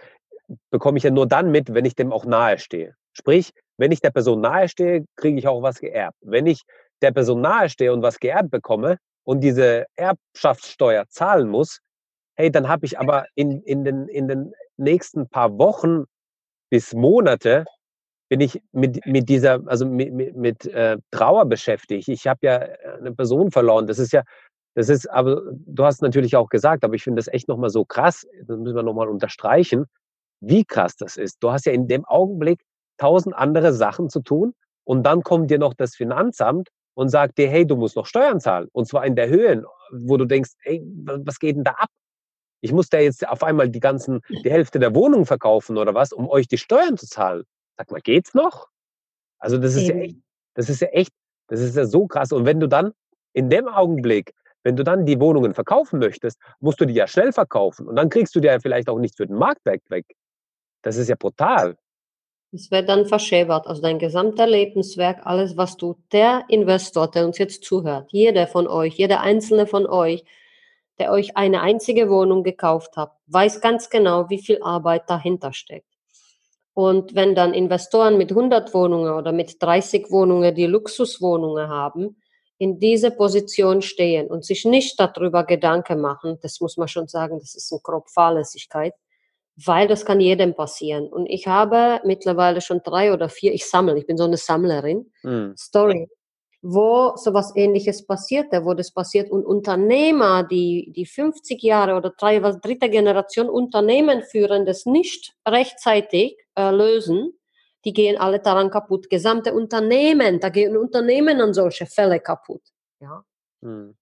bekomme 0.71 0.99
ich 0.99 1.05
ja 1.05 1.11
nur 1.11 1.27
dann 1.27 1.51
mit, 1.51 1.75
wenn 1.75 1.85
ich 1.85 1.95
dem 1.95 2.13
auch 2.13 2.25
nahe 2.25 2.59
stehe. 2.59 2.95
Sprich, 3.13 3.53
wenn 3.77 3.93
ich 3.93 4.01
der 4.01 4.11
Person 4.11 4.41
nahe 4.41 4.69
stehe, 4.69 5.05
kriege 5.17 5.39
ich 5.39 5.49
auch 5.49 5.63
was 5.63 5.81
geerbt. 5.81 6.17
Wenn 6.21 6.47
ich 6.47 6.63
der 7.03 7.13
Person 7.13 7.41
nahe 7.41 7.69
stehe 7.69 7.93
und 7.93 8.03
was 8.03 8.19
geerbt 8.21 8.51
bekomme 8.51 8.99
und 9.25 9.41
diese 9.41 9.87
Erbschaftssteuer 9.97 11.07
zahlen 11.09 11.49
muss, 11.49 11.81
hey, 12.37 12.51
dann 12.51 12.69
habe 12.69 12.87
ich 12.87 12.99
aber 12.99 13.27
in, 13.35 13.63
in, 13.63 13.85
den, 13.85 14.09
in 14.09 14.29
den 14.29 14.53
nächsten 14.77 15.29
paar 15.29 15.59
Wochen 15.59 16.05
bis 16.71 16.93
Monate 16.93 17.65
bin 18.29 18.41
ich 18.41 18.61
mit, 18.73 19.05
mit 19.07 19.29
dieser, 19.29 19.61
also 19.67 19.87
mit, 19.87 20.13
mit, 20.13 20.37
mit 20.37 20.67
äh, 20.67 20.97
Trauer 21.11 21.45
beschäftigt. 21.47 22.09
Ich 22.09 22.27
habe 22.27 22.41
ja 22.43 22.59
eine 22.99 23.13
Person 23.13 23.51
verloren. 23.51 23.87
Das 23.87 23.99
ist 23.99 24.13
ja, 24.13 24.23
das 24.75 24.89
ist, 24.89 25.11
aber 25.11 25.43
du 25.53 25.85
hast 25.85 26.03
natürlich 26.03 26.37
auch 26.37 26.49
gesagt, 26.49 26.85
aber 26.85 26.95
ich 26.95 27.05
finde 27.05 27.21
das 27.21 27.29
echt 27.29 27.49
nochmal 27.49 27.71
so 27.71 27.85
krass, 27.85 28.27
das 28.47 28.59
müssen 28.59 28.75
wir 28.75 28.83
nochmal 28.83 29.09
unterstreichen, 29.09 29.87
wie 30.41 30.65
krass 30.65 30.97
das 30.97 31.17
ist. 31.17 31.39
Du 31.41 31.53
hast 31.53 31.67
ja 31.67 31.73
in 31.73 31.87
dem 31.87 32.05
Augenblick 32.05 32.65
tausend 32.99 33.35
andere 33.37 33.73
Sachen 33.73 34.11
zu 34.11 34.21
tun 34.21 34.55
und 34.85 35.05
dann 35.05 35.23
kommt 35.23 35.51
dir 35.51 35.59
noch 35.59 35.75
das 35.75 35.95
Finanzamt 35.95 36.69
und 36.95 37.09
sagt 37.09 37.39
dir, 37.39 37.49
hey, 37.49 37.67
du 37.67 37.77
musst 37.77 37.97
noch 37.97 38.07
Steuern 38.07 38.41
zahlen. 38.41 38.69
Und 38.73 38.87
zwar 38.87 39.05
in 39.05 39.17
der 39.17 39.29
Höhe, 39.29 39.65
wo 39.93 40.17
du 40.17 40.25
denkst, 40.25 40.51
hey, 40.61 40.83
was 41.05 41.39
geht 41.39 41.57
denn 41.57 41.65
da 41.65 41.73
ab? 41.73 41.89
Ich 42.61 42.73
muss 42.73 42.89
da 42.89 42.99
jetzt 42.99 43.29
auf 43.29 43.43
einmal 43.43 43.69
die 43.69 43.81
ganzen, 43.81 44.21
die 44.29 44.51
Hälfte 44.51 44.79
der 44.79 44.95
Wohnung 44.95 45.27
verkaufen 45.27 45.77
oder 45.77 45.95
was, 45.95 46.13
um 46.13 46.29
euch 46.29 46.49
die 46.49 46.59
Steuern 46.59 46.97
zu 46.97 47.07
zahlen. 47.07 47.45
Sag 47.77 47.91
mal, 47.91 48.01
geht's 48.01 48.35
noch? 48.35 48.69
Also 49.39 49.59
das 49.59 49.75
ist 49.75 49.89
ja 49.89 49.97
echt, 49.97 50.17
das 50.55 50.69
ist 50.69 50.81
ja 50.81 50.89
echt, 50.89 51.13
das 51.49 51.61
ist 51.61 51.77
ja 51.77 51.85
so 51.85 52.07
krass. 52.07 52.33
Und 52.33 52.47
wenn 52.47 52.61
du 52.61 52.67
dann 52.67 52.93
in 53.33 53.51
dem 53.51 53.69
Augenblick, 53.69 54.33
wenn 54.63 54.77
du 54.77 54.85
dann 54.85 55.05
die 55.05 55.21
Wohnungen 55.21 55.55
verkaufen 55.55 55.99
möchtest, 55.99 56.39
musst 56.61 56.81
du 56.81 56.87
die 56.87 56.95
ja 56.95 57.07
schnell 57.07 57.33
verkaufen. 57.33 57.87
Und 57.87 57.97
dann 57.97 58.09
kriegst 58.09 58.35
du 58.35 58.41
die 58.41 58.47
ja 58.47 58.59
vielleicht 58.59 58.89
auch 58.89 58.99
nicht 58.99 59.17
für 59.17 59.27
den 59.27 59.37
Marktwert 59.37 59.83
weg. 59.91 60.07
Das 60.83 60.97
ist 60.97 61.09
ja 61.09 61.17
brutal. 61.17 61.77
Es 62.53 62.71
wird 62.71 62.89
dann 62.89 63.05
verschäbert. 63.05 63.67
Also 63.67 63.83
dein 63.83 63.99
gesamter 63.99 64.47
Lebenswerk, 64.47 65.27
alles, 65.27 65.57
was 65.57 65.77
du, 65.77 65.97
der 66.13 66.45
Investor, 66.49 67.11
der 67.11 67.27
uns 67.27 67.39
jetzt 67.39 67.65
zuhört, 67.65 68.13
jeder 68.13 68.47
von 68.47 68.69
euch, 68.69 68.95
jeder 68.95 69.21
einzelne 69.21 69.67
von 69.67 69.87
euch, 69.87 70.25
der 70.99 71.11
euch 71.11 71.37
eine 71.37 71.61
einzige 71.61 72.09
Wohnung 72.09 72.45
gekauft 72.45 72.97
hat, 72.97 73.13
weiß 73.27 73.61
ganz 73.61 73.91
genau, 73.91 74.31
wie 74.31 74.41
viel 74.41 74.63
Arbeit 74.63 75.11
dahinter 75.11 75.53
steckt. 75.53 75.94
Und 76.75 77.15
wenn 77.15 77.35
dann 77.37 77.55
Investoren 77.55 78.19
mit 78.19 78.31
100 78.33 78.75
Wohnungen 78.75 79.13
oder 79.15 79.33
mit 79.33 79.63
30 79.63 80.11
Wohnungen, 80.11 80.55
die 80.55 80.67
Luxuswohnungen 80.67 81.69
haben, 81.69 82.17
in 82.59 82.79
diese 82.79 83.11
Position 83.11 83.83
stehen 83.83 84.27
und 84.29 84.45
sich 84.45 84.65
nicht 84.65 84.99
darüber 84.99 85.45
Gedanken 85.45 86.01
machen, 86.01 86.39
das 86.43 86.61
muss 86.61 86.77
man 86.77 86.89
schon 86.89 87.09
sagen, 87.09 87.39
das 87.39 87.55
ist 87.55 87.73
eine 87.73 87.81
grob 87.83 88.11
Fahrlässigkeit, 88.11 88.95
weil 89.57 89.87
das 89.89 90.05
kann 90.05 90.21
jedem 90.21 90.55
passieren. 90.55 91.07
Und 91.09 91.27
ich 91.27 91.47
habe 91.47 92.01
mittlerweile 92.05 92.61
schon 92.61 92.81
drei 92.83 93.13
oder 93.13 93.29
vier, 93.29 93.53
ich 93.53 93.67
sammle, 93.67 93.99
ich 93.99 94.07
bin 94.07 94.17
so 94.17 94.25
eine 94.25 94.37
Sammlerin, 94.37 95.13
Hm. 95.23 95.55
Story, 95.57 96.09
wo 96.67 97.13
sowas 97.17 97.53
ähnliches 97.57 98.07
passierte, 98.07 98.65
wo 98.65 98.73
das 98.73 98.91
passiert 98.91 99.31
und 99.31 99.45
Unternehmer, 99.45 100.45
die, 100.45 100.91
die 100.97 101.05
50 101.05 101.63
Jahre 101.63 101.95
oder 101.95 102.15
drei, 102.17 102.43
was, 102.43 102.59
dritte 102.63 102.89
Generation 102.89 103.51
Unternehmen 103.51 104.23
führen, 104.23 104.65
das 104.65 104.87
nicht 104.87 105.35
rechtzeitig 105.47 106.39
äh, 106.55 106.71
lösen, 106.71 107.39
die 107.85 107.93
gehen 107.93 108.17
alle 108.17 108.41
daran 108.41 108.71
kaputt. 108.71 109.11
Gesamte 109.11 109.53
Unternehmen, 109.53 110.41
da 110.41 110.49
gehen 110.49 110.79
Unternehmen 110.79 111.43
an 111.43 111.53
solche 111.53 111.85
Fälle 111.85 112.19
kaputt. 112.19 112.63
Ja. 112.99 113.27
Hm. 113.61 113.95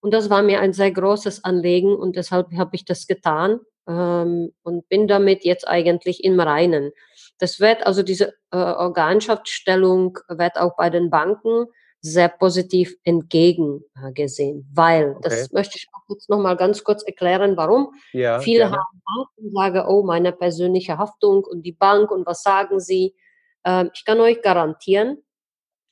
Und 0.00 0.12
das 0.12 0.30
war 0.30 0.42
mir 0.42 0.58
ein 0.58 0.72
sehr 0.72 0.90
großes 0.90 1.44
Anliegen 1.44 1.94
und 1.94 2.16
deshalb 2.16 2.48
habe 2.58 2.74
ich 2.74 2.84
das 2.84 3.06
getan 3.06 3.60
ähm, 3.86 4.52
und 4.64 4.88
bin 4.88 5.06
damit 5.06 5.44
jetzt 5.44 5.68
eigentlich 5.68 6.24
im 6.24 6.40
Reinen. 6.40 6.90
Das 7.38 7.60
wird 7.60 7.86
also 7.86 8.02
diese 8.02 8.34
äh, 8.50 8.56
Organschaftsstellung 8.56 10.18
wird 10.28 10.56
auch 10.58 10.74
bei 10.76 10.90
den 10.90 11.08
Banken 11.08 11.66
sehr 12.02 12.28
positiv 12.28 12.96
entgegengesehen, 13.04 14.68
weil 14.72 15.10
Okay. 15.10 15.20
das 15.22 15.52
möchte 15.52 15.76
ich 15.76 15.86
auch 15.92 16.08
jetzt 16.08 16.30
noch 16.30 16.38
mal 16.38 16.56
ganz 16.56 16.82
kurz 16.82 17.02
erklären, 17.02 17.56
warum. 17.56 17.92
Ja, 18.12 18.40
Viele 18.40 18.64
gerne. 18.64 18.76
haben 18.76 19.02
Angst 19.18 19.38
und 19.38 19.52
sagen, 19.52 19.84
oh, 19.86 20.02
meine 20.02 20.32
persönliche 20.32 20.96
Haftung 20.98 21.44
und 21.44 21.62
die 21.62 21.72
Bank 21.72 22.10
und 22.10 22.26
was 22.26 22.42
sagen 22.42 22.80
sie? 22.80 23.14
Ähm, 23.64 23.90
ich 23.94 24.04
kann 24.04 24.20
euch 24.20 24.40
garantieren, 24.40 25.18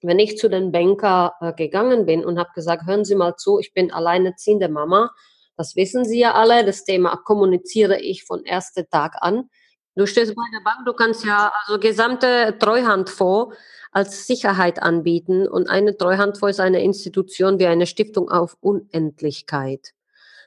wenn 0.02 0.18
ich 0.18 0.38
zu 0.38 0.48
den 0.48 0.72
Banker 0.72 1.34
äh, 1.40 1.52
gegangen 1.52 2.06
bin 2.06 2.24
und 2.24 2.38
habe 2.38 2.50
gesagt, 2.54 2.86
hören 2.86 3.04
Sie 3.04 3.14
mal 3.14 3.36
zu, 3.36 3.58
ich 3.58 3.74
bin 3.74 3.92
alleinerziehende 3.92 4.68
Mama, 4.68 5.10
das 5.56 5.76
wissen 5.76 6.04
Sie 6.04 6.20
ja 6.20 6.34
alle, 6.34 6.64
das 6.64 6.84
Thema 6.84 7.16
kommuniziere 7.16 8.00
ich 8.00 8.24
von 8.24 8.46
ersten 8.46 8.88
Tag 8.90 9.16
an. 9.20 9.50
Du 9.96 10.06
stehst 10.06 10.34
bei 10.36 10.42
der 10.52 10.62
Bank, 10.62 10.86
du 10.86 10.92
kannst 10.92 11.24
ja 11.24 11.52
also 11.66 11.80
gesamte 11.80 12.56
Treuhandfonds 12.60 13.56
als 13.92 14.26
Sicherheit 14.26 14.82
anbieten 14.82 15.46
und 15.48 15.68
eine 15.68 15.96
Treuhandfonds 15.96 16.56
ist 16.58 16.60
eine 16.60 16.82
Institution 16.82 17.58
wie 17.58 17.66
eine 17.66 17.86
Stiftung 17.86 18.30
auf 18.30 18.56
Unendlichkeit. 18.60 19.92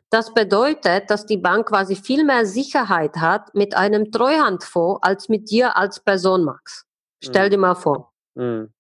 Das 0.10 0.33
bedeutet, 0.33 1.10
dass 1.10 1.25
die 1.25 1.38
Bank 1.38 1.69
quasi 1.69 1.95
viel 1.95 2.25
mehr 2.25 2.45
Sicherheit 2.45 3.15
hat 3.17 3.55
mit 3.55 3.75
einem 3.77 4.12
Treuhandfonds 4.12 5.00
als 5.03 5.29
mit 5.29 5.50
dir 5.50 5.77
als 5.77 6.00
Person, 6.01 6.43
Max. 6.43 6.86
Stell 7.24 7.48
Mhm. 7.48 7.51
dir 7.51 7.57
mal 7.57 7.75
vor. 7.75 8.12
Hm. 8.36 8.74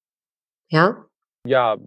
Ja? 0.69 1.05
Ja, 1.45 1.77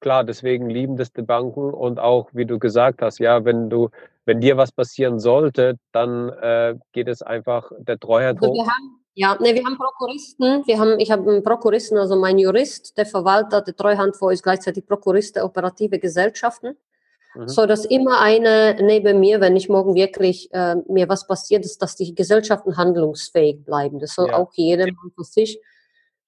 klar, 0.00 0.24
deswegen 0.24 0.68
lieben 0.68 0.96
das 0.96 1.12
die 1.12 1.22
Banken 1.22 1.72
und 1.72 1.98
auch, 1.98 2.28
wie 2.32 2.44
du 2.46 2.58
gesagt 2.58 3.02
hast, 3.02 3.18
ja, 3.18 3.44
wenn 3.44 3.70
du, 3.70 3.88
wenn 4.26 4.40
dir 4.40 4.56
was 4.56 4.72
passieren 4.72 5.18
sollte, 5.18 5.78
dann 5.92 6.28
äh, 6.28 6.76
geht 6.92 7.08
es 7.08 7.22
einfach 7.22 7.72
der 7.78 7.98
Treuhand 7.98 8.40
Also 8.42 8.52
hoch. 8.52 8.64
wir 8.64 8.70
haben, 8.70 9.01
ja, 9.14 9.36
ne, 9.40 9.54
wir 9.54 9.64
haben 9.64 9.76
Prokuristen, 9.76 10.66
wir 10.66 10.78
haben, 10.78 10.98
ich 10.98 11.10
habe 11.10 11.30
einen 11.30 11.42
Prokuristen, 11.42 11.98
also 11.98 12.16
mein 12.16 12.38
Jurist, 12.38 12.96
der 12.96 13.06
Verwalter, 13.06 13.60
der 13.60 13.76
Treuhandfonds 13.76 14.34
ist 14.34 14.42
gleichzeitig 14.42 14.86
Prokurist 14.86 15.36
der 15.36 15.44
operative 15.44 15.98
Gesellschaften, 15.98 16.76
Mhm. 17.34 17.48
so 17.48 17.64
dass 17.64 17.84
immer 17.86 18.20
eine 18.20 18.76
neben 18.82 19.18
mir, 19.20 19.40
wenn 19.40 19.56
ich 19.56 19.68
morgen 19.70 19.94
wirklich 19.94 20.52
äh, 20.52 20.76
mir 20.88 21.08
was 21.08 21.26
passiert 21.26 21.64
ist, 21.64 21.80
dass 21.80 21.96
die 21.96 22.14
Gesellschaften 22.14 22.76
handlungsfähig 22.76 23.64
bleiben. 23.64 23.98
Das 24.00 24.14
soll 24.14 24.28
Ja. 24.28 24.36
auch 24.36 24.50
jeder 24.54 24.86
für 25.16 25.24
sich 25.24 25.58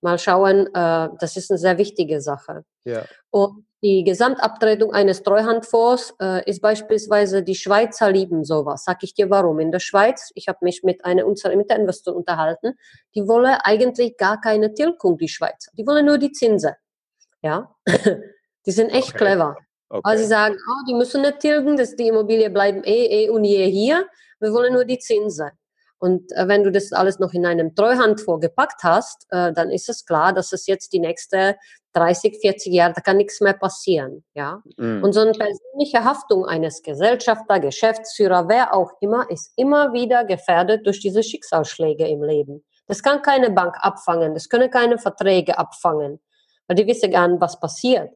mal 0.01 0.19
schauen. 0.19 0.67
Äh, 0.75 1.09
das 1.21 1.37
ist 1.37 1.51
eine 1.51 1.59
sehr 1.59 1.77
wichtige 1.79 2.21
Sache. 2.23 2.65
Ja. 2.85 3.05
Und 3.31 3.67
die 3.85 4.03
Gesamtabtretung 4.03 4.95
eines 4.95 5.23
Treuhandfonds 5.23 6.15
äh, 6.19 6.49
ist 6.49 6.63
beispielsweise, 6.63 7.43
die 7.43 7.55
Schweizer 7.55 8.11
lieben 8.11 8.43
sowas. 8.43 8.85
Sag 8.85 9.03
ich 9.03 9.13
dir 9.13 9.29
warum. 9.29 9.59
In 9.61 9.73
der 9.73 9.79
Schweiz, 9.79 10.33
ich 10.35 10.49
habe 10.49 10.61
mich 10.63 10.83
mit 10.85 11.05
einer 11.05 11.27
unserer 11.27 11.55
Mitinvestoren 11.55 12.17
unterhalten, 12.17 12.79
die 13.15 13.29
wollen 13.29 13.59
eigentlich 13.63 14.17
gar 14.17 14.41
keine 14.41 14.73
Tilgung, 14.73 15.19
die 15.19 15.29
Schweizer. 15.29 15.71
Die 15.77 15.87
wollen 15.87 16.07
nur 16.07 16.17
die 16.17 16.33
Zinsen. 16.33 16.73
Ja, 17.43 17.77
die 18.67 18.73
sind 18.73 18.89
echt 18.89 19.11
Okay. 19.15 19.19
clever. 19.19 19.59
Weil 19.91 20.17
sie 20.17 20.25
Okay. 20.25 20.31
sagen, 20.31 20.57
oh, 20.57 20.87
die 20.89 20.95
müssen 20.95 21.21
nicht 21.21 21.41
tilgen, 21.41 21.77
das, 21.77 21.95
die 21.95 22.09
Immobilie 22.09 22.49
bleiben 22.49 22.83
eh, 22.85 23.25
eh 23.25 23.29
und 23.29 23.45
je 23.45 23.67
hier. 23.71 24.09
Wir 24.41 24.51
wollen 24.55 24.73
nur 24.73 24.87
die 24.87 24.99
Zinsen. 24.99 25.51
Und 26.05 26.33
äh, 26.33 26.47
wenn 26.49 26.65
du 26.65 26.71
das 26.71 26.93
alles 26.93 27.19
noch 27.19 27.33
in 27.33 27.47
einem 27.47 27.75
Treuhandfonds 27.75 28.43
gepackt 28.43 28.83
hast, 28.83 29.25
äh, 29.31 29.55
dann 29.55 29.71
ist 29.71 29.89
es 29.89 30.05
klar, 30.05 30.35
dass 30.35 30.53
es 30.53 30.67
jetzt 30.67 30.93
die 30.93 31.01
nächsten 31.01 31.55
30, 31.95 32.41
40 32.43 32.75
Jahre, 32.75 32.93
da 32.93 33.01
kann 33.01 33.17
nichts 33.17 33.41
mehr 33.41 33.55
passieren. 33.55 34.23
Ja? 34.35 34.63
Hm. 34.77 35.03
Und 35.03 35.15
so 35.15 35.21
eine 35.21 35.33
persönliche 35.33 36.05
Haftung 36.05 36.45
eines 36.45 36.83
Gesellschafter, 36.83 37.59
Geschäftsführer, 37.59 38.51
wer 38.51 38.75
auch 38.75 38.93
immer, 39.01 39.31
ist 39.31 39.55
immer 39.57 39.95
wieder 39.95 40.27
gefährdet 40.27 40.85
durch 40.85 41.01
diese 41.01 41.23
Schicksalsschläge 41.23 42.07
im 42.07 42.23
Leben. 42.23 42.63
Das 42.87 43.03
kann 43.03 43.23
keine 43.23 43.51
Bank 43.51 43.75
abfangen, 43.81 44.35
das 44.35 44.51
können 44.51 44.71
keine 44.71 44.99
Verträge 44.99 45.57
abfangen, 45.57 46.21
weil 46.69 46.77
die 46.77 46.87
wissen 46.87 47.13
gar 47.13 47.29
nicht, 47.29 47.41
was 47.41 47.59
passiert. 47.59 48.11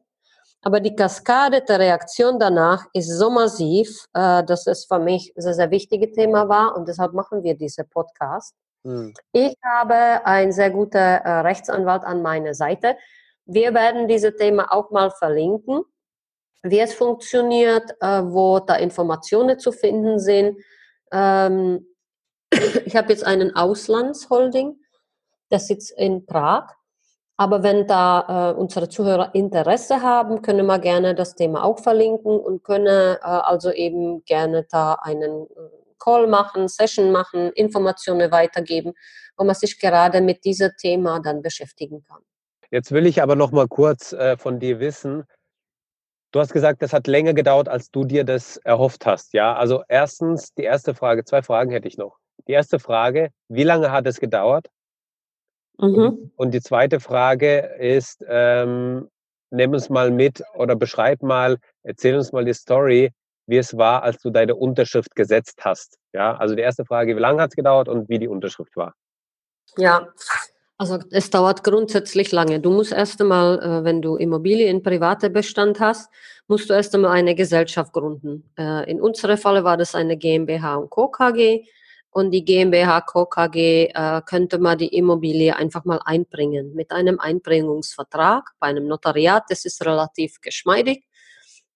Aber 0.61 0.79
die 0.81 0.95
Kaskade 0.95 1.61
der 1.61 1.79
Reaktion 1.79 2.37
danach 2.37 2.85
ist 2.93 3.17
so 3.17 3.29
massiv, 3.29 4.05
äh, 4.13 4.43
dass 4.43 4.67
es 4.67 4.85
für 4.85 4.99
mich 4.99 5.33
ein 5.35 5.41
sehr, 5.41 5.53
sehr 5.53 5.71
wichtiges 5.71 6.11
Thema 6.13 6.49
war 6.49 6.75
und 6.75 6.87
deshalb 6.87 7.13
machen 7.13 7.43
wir 7.43 7.55
diesen 7.55 7.87
Podcast. 7.89 8.53
Hm. 8.83 9.13
Ich 9.31 9.55
habe 9.63 10.25
einen 10.25 10.51
sehr 10.51 10.69
guten 10.69 10.97
äh, 10.97 11.29
Rechtsanwalt 11.29 12.03
an 12.03 12.21
meiner 12.21 12.53
Seite, 12.53 12.97
Wir 13.51 13.73
werden 13.73 14.07
diese 14.07 14.35
Thema 14.35 14.71
auch 14.71 14.91
mal 14.91 15.09
verlinken, 15.09 15.83
wie 16.61 16.79
es 16.79 16.93
funktioniert, 16.93 17.89
äh, 17.99 18.21
wo 18.23 18.59
da 18.59 18.75
Informationen 18.75 19.57
zu 19.57 19.71
finden 19.71 20.19
sind. 20.19 20.57
Ähm, 21.11 21.87
ich 22.85 22.95
habe 22.95 23.09
jetzt 23.09 23.25
einen 23.25 23.55
Auslandsholding, 23.55 24.79
der 25.49 25.59
sitzt 25.59 25.91
in 25.97 26.27
Prag. 26.27 26.75
Aber 27.39 27.63
wenn 27.63 27.87
da 27.87 28.51
äh, 28.51 28.59
unsere 28.59 28.89
Zuhörer 28.89 29.33
Interesse 29.33 30.01
haben, 30.01 30.41
können 30.41 30.65
wir 30.65 30.77
gerne 30.77 31.15
das 31.15 31.35
Thema 31.35 31.63
auch 31.63 31.79
verlinken 31.79 32.37
und 32.37 32.65
können 32.65 33.15
äh, 33.15 33.19
also 33.21 33.71
eben 33.71 34.25
gerne 34.25 34.67
da 34.69 34.95
einen 34.95 35.43
äh, 35.43 35.47
Call 35.99 36.27
machen, 36.27 36.67
Session 36.67 37.13
machen, 37.13 37.53
Informationen 37.53 38.29
weitergeben, 38.33 38.91
wo 39.37 39.45
man 39.45 39.55
sich 39.55 39.79
gerade 39.79 40.19
mit 40.19 40.43
diesem 40.43 40.71
Thema 40.77 41.21
dann 41.21 41.41
beschäftigen 41.41 42.03
kann. 42.03 42.19
Jetzt 42.71 42.91
will 42.91 43.05
ich 43.05 43.21
aber 43.21 43.37
noch 43.37 43.51
mal 43.53 43.69
kurz 43.69 44.11
äh, 44.11 44.35
von 44.35 44.59
dir 44.59 44.81
wissen. 44.81 45.23
Du 46.33 46.41
hast 46.41 46.51
gesagt, 46.51 46.81
das 46.81 46.91
hat 46.91 47.07
länger 47.07 47.33
gedauert, 47.33 47.69
als 47.69 47.89
du 47.89 48.03
dir 48.03 48.25
das 48.25 48.57
erhofft 48.57 49.05
hast. 49.05 49.31
Ja, 49.31 49.55
also 49.55 49.81
erstens 49.87 50.53
die 50.55 50.63
erste 50.63 50.93
Frage, 50.93 51.23
zwei 51.23 51.41
Fragen 51.41 51.71
hätte 51.71 51.87
ich 51.87 51.97
noch. 51.97 52.17
Die 52.49 52.51
erste 52.51 52.79
Frage, 52.79 53.29
wie 53.47 53.63
lange 53.63 53.93
hat 53.93 54.05
es 54.07 54.19
gedauert? 54.19 54.67
Mhm. 55.79 56.31
Und, 56.35 56.53
die 56.53 56.61
zweite 56.61 56.99
Frage 56.99 57.59
ist, 57.79 58.23
ähm, 58.27 59.07
nimm 59.49 59.73
uns 59.73 59.89
mal 59.89 60.11
mit 60.11 60.43
oder 60.55 60.75
beschreib 60.75 61.23
mal, 61.23 61.57
erzähl 61.83 62.15
uns 62.15 62.31
mal 62.31 62.45
die 62.45 62.53
Story, 62.53 63.11
wie 63.47 63.57
es 63.57 63.75
war, 63.75 64.03
als 64.03 64.21
du 64.21 64.29
deine 64.29 64.55
Unterschrift 64.55 65.15
gesetzt 65.15 65.59
hast. 65.61 65.97
Ja, 66.13 66.35
also 66.35 66.55
die 66.55 66.61
erste 66.61 66.85
Frage, 66.85 67.15
wie 67.15 67.19
lange 67.19 67.41
hat 67.41 67.51
es 67.51 67.55
gedauert 67.55 67.87
und 67.87 68.09
wie 68.09 68.19
die 68.19 68.27
Unterschrift 68.27 68.75
war. 68.75 68.93
Ja, 69.77 70.07
also 70.77 70.99
es 71.11 71.29
dauert 71.29 71.63
grundsätzlich 71.63 72.31
lange. 72.31 72.59
Du 72.59 72.71
musst 72.71 72.91
erst 72.91 73.19
einmal, 73.21 73.59
äh, 73.59 73.83
wenn 73.83 74.01
du 74.01 74.17
Immobilien 74.17 74.77
in 74.77 74.83
private 74.83 75.29
Bestand 75.29 75.79
hast, 75.79 76.11
musst 76.47 76.69
du 76.69 76.73
erst 76.73 76.93
einmal 76.93 77.11
eine 77.11 77.35
Gesellschaft 77.35 77.93
gründen. 77.93 78.49
Äh, 78.57 78.89
in 78.89 79.01
unserem 79.01 79.37
Fall 79.37 79.63
war 79.63 79.77
das 79.77 79.95
eine 79.95 80.17
GmbH 80.17 80.75
und 80.75 80.89
Co. 80.89 81.09
KG 81.09 81.65
und 82.11 82.31
die 82.31 82.43
GmbH 82.43 83.01
Co. 83.01 83.25
KG 83.25 83.91
äh, 83.93 84.21
könnte 84.25 84.59
man 84.59 84.77
die 84.77 84.95
Immobilie 84.95 85.55
einfach 85.55 85.85
mal 85.85 85.99
einbringen 86.03 86.73
mit 86.73 86.91
einem 86.91 87.19
Einbringungsvertrag 87.19 88.51
bei 88.59 88.67
einem 88.67 88.87
Notariat. 88.87 89.43
Das 89.49 89.65
ist 89.65 89.85
relativ 89.85 90.41
geschmeidig 90.41 91.05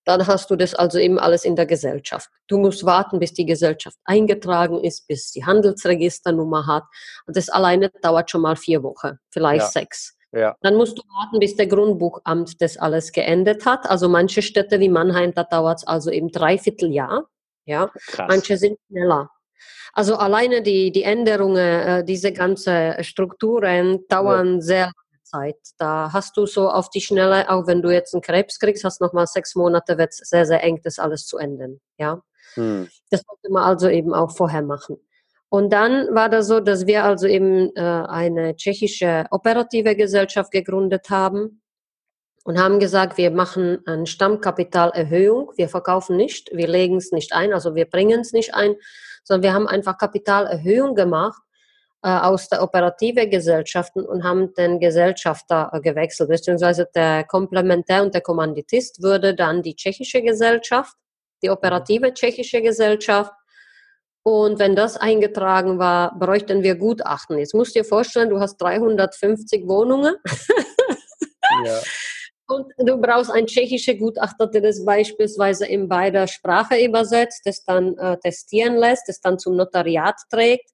dann 0.06 0.28
hast 0.28 0.50
du 0.50 0.56
das 0.56 0.76
also 0.76 1.00
eben 1.00 1.20
alles 1.20 1.46
in 1.46 1.56
der 1.56 1.66
Gesellschaft. 1.66 2.30
Du 2.48 2.58
musst 2.58 2.86
warten, 2.86 3.20
bis 3.20 3.34
die 3.34 3.46
Gesellschaft 3.46 3.98
eingetragen 4.04 4.84
ist, 4.84 5.08
bis 5.08 5.32
die 5.32 5.46
Handelsregisternummer 5.46 6.68
hat. 6.68 6.84
Und 7.26 7.38
das 7.38 7.50
alleine 7.50 7.90
dauert 8.02 8.30
schon 8.30 8.42
mal 8.42 8.56
vier 8.56 8.84
Wochen, 8.84 9.18
vielleicht 9.30 9.64
ja. 9.64 9.70
sechs. 9.70 10.18
Ja. 10.32 10.56
Dann 10.62 10.76
musst 10.76 10.98
du 10.98 11.04
warten, 11.16 11.40
bis 11.40 11.56
der 11.56 11.68
Grundbuchamt 11.68 12.60
das 12.62 12.78
alles 12.78 13.12
geendet 13.12 13.66
hat. 13.66 13.90
Also 13.90 14.10
manche 14.10 14.42
Städte 14.42 14.80
wie 14.80 14.90
Mannheim, 14.90 15.34
da 15.34 15.44
dauert 15.44 15.80
es 15.80 15.88
also 15.88 16.10
eben 16.10 16.30
dreiviertel 16.30 16.92
Jahr. 16.92 17.28
Ja, 17.66 17.90
Krass. 18.08 18.28
manche 18.28 18.58
sind 18.58 18.78
schneller. 18.90 19.30
Also 19.94 20.16
alleine 20.16 20.62
die, 20.62 20.92
die 20.92 21.04
Änderungen, 21.04 21.58
äh, 21.58 22.04
diese 22.04 22.34
ganzen 22.34 23.04
Strukturen 23.04 24.06
dauern 24.08 24.56
ja. 24.56 24.62
sehr 24.62 24.92
Zeit. 25.24 25.58
Da 25.78 26.12
hast 26.14 26.38
du 26.38 26.46
so 26.46 26.70
auf 26.70 26.90
die 26.90 27.02
Schnelle, 27.02 27.50
auch 27.50 27.68
wenn 27.68 27.82
du 27.82 27.92
jetzt 27.92 28.14
einen 28.14 28.22
Krebs 28.22 28.60
kriegst, 28.60 28.84
hast 28.84 29.02
noch 29.02 29.14
mal 29.14 29.28
sechs 29.28 29.56
Monate, 29.56 29.98
wird 29.98 30.10
es 30.10 30.18
sehr, 30.30 30.46
sehr 30.46 30.64
eng, 30.64 30.80
das 30.84 31.00
alles 31.00 31.26
zu 31.26 31.38
enden. 31.38 31.82
Ja, 31.98 32.22
hm. 32.56 32.88
das 33.10 33.22
sollte 33.22 33.52
man 33.52 33.64
also 33.64 33.90
eben 33.90 34.14
auch 34.14 34.32
vorher 34.32 34.62
machen. 34.62 34.98
Und 35.50 35.72
dann 35.72 36.14
war 36.16 36.30
das 36.30 36.48
so, 36.48 36.60
dass 36.60 36.88
wir 36.88 37.04
also 37.04 37.28
eben 37.28 37.76
äh, 37.76 37.82
eine 37.82 38.56
tschechische 38.56 39.26
operative 39.30 39.96
Gesellschaft 39.96 40.52
gegründet 40.52 41.10
haben 41.10 41.62
und 42.44 42.60
haben 42.60 42.80
gesagt, 42.80 43.18
wir 43.18 43.32
machen 43.32 43.80
eine 43.86 44.06
Stammkapitalerhöhung. 44.06 45.52
Wir 45.56 45.70
verkaufen 45.70 46.18
nicht, 46.18 46.50
wir 46.54 46.68
legen 46.68 46.98
es 46.98 47.12
nicht 47.12 47.34
ein, 47.34 47.54
also 47.54 47.74
wir 47.76 47.86
bringen 47.86 48.20
es 48.20 48.34
nicht 48.34 48.54
ein, 48.54 48.76
sondern 49.24 49.44
wir 49.44 49.54
haben 49.54 49.68
einfach 49.68 49.98
Kapitalerhöhung 49.98 50.96
gemacht 50.96 51.42
äh, 52.04 52.10
aus 52.10 52.50
der 52.50 52.62
operative 52.62 53.30
Gesellschaften 53.30 54.06
und 54.06 54.24
haben 54.26 54.54
den 54.56 54.80
Gesellschafter 54.80 55.70
äh, 55.72 55.80
gewechselt, 55.80 56.30
beziehungsweise 56.30 56.90
der 56.94 57.24
Komplementär 57.24 58.04
und 58.04 58.14
der 58.14 58.22
Kommanditist 58.22 59.02
würde 59.02 59.34
dann 59.34 59.62
die 59.62 59.76
tschechische 59.76 60.22
Gesellschaft, 60.22 60.96
die 61.42 61.50
operative 61.50 62.14
tschechische 62.14 62.62
Gesellschaft 62.62 63.32
und 64.26 64.58
wenn 64.58 64.76
das 64.76 64.96
eingetragen 64.96 65.80
war, 65.80 66.18
bräuchten 66.18 66.64
wir 66.64 66.76
Gutachten. 66.76 67.38
Jetzt 67.38 67.54
musst 67.54 67.76
du 67.76 67.80
dir 67.80 67.86
vorstellen, 67.86 68.30
du 68.30 68.40
hast 68.40 68.58
350 68.58 69.68
Wohnungen. 69.68 70.16
ja. 71.66 71.80
Und 72.48 72.74
du 72.78 72.98
brauchst 72.98 73.32
einen 73.32 73.48
tschechischen 73.48 73.98
Gutachter, 73.98 74.48
der 74.48 74.62
das 74.62 74.84
beispielsweise 74.84 75.66
in 75.66 75.88
beider 75.88 76.28
Sprache 76.28 76.84
übersetzt, 76.84 77.42
das 77.46 77.64
dann 77.64 77.98
äh, 77.98 78.18
testieren 78.18 78.76
lässt, 78.76 79.08
das 79.08 79.22
dann 79.22 79.40
zum 79.40 79.56
Notariat 79.56 80.16
trägt 80.30 80.74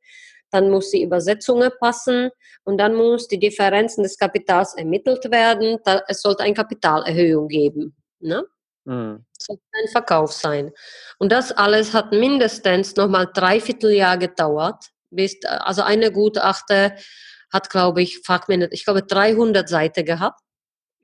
dann 0.51 0.69
muss 0.69 0.91
die 0.91 1.03
Übersetzung 1.03 1.63
passen 1.79 2.31
und 2.63 2.77
dann 2.77 2.95
muss 2.95 3.27
die 3.27 3.39
Differenzen 3.39 4.03
des 4.03 4.17
Kapitals 4.17 4.73
ermittelt 4.75 5.31
werden. 5.31 5.77
Da, 5.83 6.01
es 6.07 6.21
sollte 6.21 6.43
eine 6.43 6.53
Kapitalerhöhung 6.53 7.47
geben. 7.47 7.95
Ne? 8.19 8.43
Mhm. 8.85 9.25
Es 9.37 9.45
sollte 9.45 9.63
ein 9.73 9.87
Verkauf 9.89 10.33
sein. 10.33 10.71
Und 11.19 11.31
das 11.31 11.51
alles 11.51 11.93
hat 11.93 12.11
mindestens 12.11 12.95
nochmal 12.95 13.29
dreiviertel 13.33 13.91
Jahr 13.91 14.17
gedauert, 14.17 14.85
bis, 15.11 15.37
also 15.45 15.81
eine 15.81 16.11
Gutachter 16.11 16.95
hat, 17.51 17.69
glaube 17.69 18.01
ich, 18.01 18.19
frag 18.19 18.47
mir 18.47 18.57
nicht, 18.57 18.73
ich 18.73 18.85
glaube 18.85 19.03
300 19.03 19.67
Seiten 19.67 20.05
gehabt. 20.05 20.41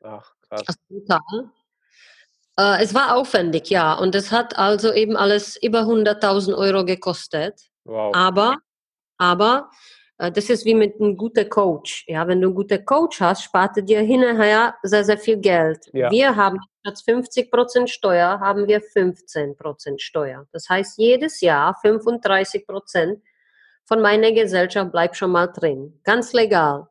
Ach, 0.04 0.35
krass. 0.56 0.76
Also 0.90 1.06
total. 1.06 1.52
Äh, 2.58 2.84
es 2.84 2.94
war 2.94 3.16
aufwendig, 3.16 3.70
ja. 3.70 3.94
Und 3.94 4.16
es 4.16 4.32
hat 4.32 4.58
also 4.58 4.94
eben 4.94 5.16
alles 5.18 5.62
über 5.62 5.82
100.000 5.82 6.56
Euro 6.56 6.86
gekostet. 6.86 7.62
Wow. 7.84 8.16
Aber 8.16 8.58
aber 9.18 9.70
äh, 10.18 10.32
das 10.32 10.50
ist 10.50 10.66
wie 10.66 10.74
mit 10.74 11.00
einem 11.00 11.18
guten 11.18 11.48
Coach. 11.50 12.06
Ja, 12.08 12.28
wenn 12.28 12.42
du 12.42 12.48
einen 12.48 12.56
guten 12.56 12.84
Coach 12.86 13.22
hast, 13.22 13.44
spart 13.44 13.78
dir 13.88 14.02
hinterher 14.02 14.76
sehr, 14.84 15.04
sehr 15.04 15.18
viel 15.18 15.38
Geld. 15.38 15.90
Ja. 15.94 16.12
Wir 16.12 16.36
haben 16.36 16.60
statt 16.82 17.02
50 17.04 17.52
Prozent 17.52 17.90
Steuer, 17.90 18.40
haben 18.40 18.68
wir 18.68 18.82
15 18.82 19.58
Prozent 19.58 20.02
Steuer. 20.02 20.46
Das 20.52 20.70
heißt, 20.70 20.98
jedes 20.98 21.42
Jahr 21.42 21.76
35 21.82 22.66
Prozent 22.68 23.22
von 23.86 24.02
meiner 24.02 24.32
Gesellschaft 24.32 24.92
bleibt 24.92 25.16
schon 25.16 25.32
mal 25.32 25.48
drin. 25.48 26.00
Ganz 26.04 26.34
legal. 26.34 26.88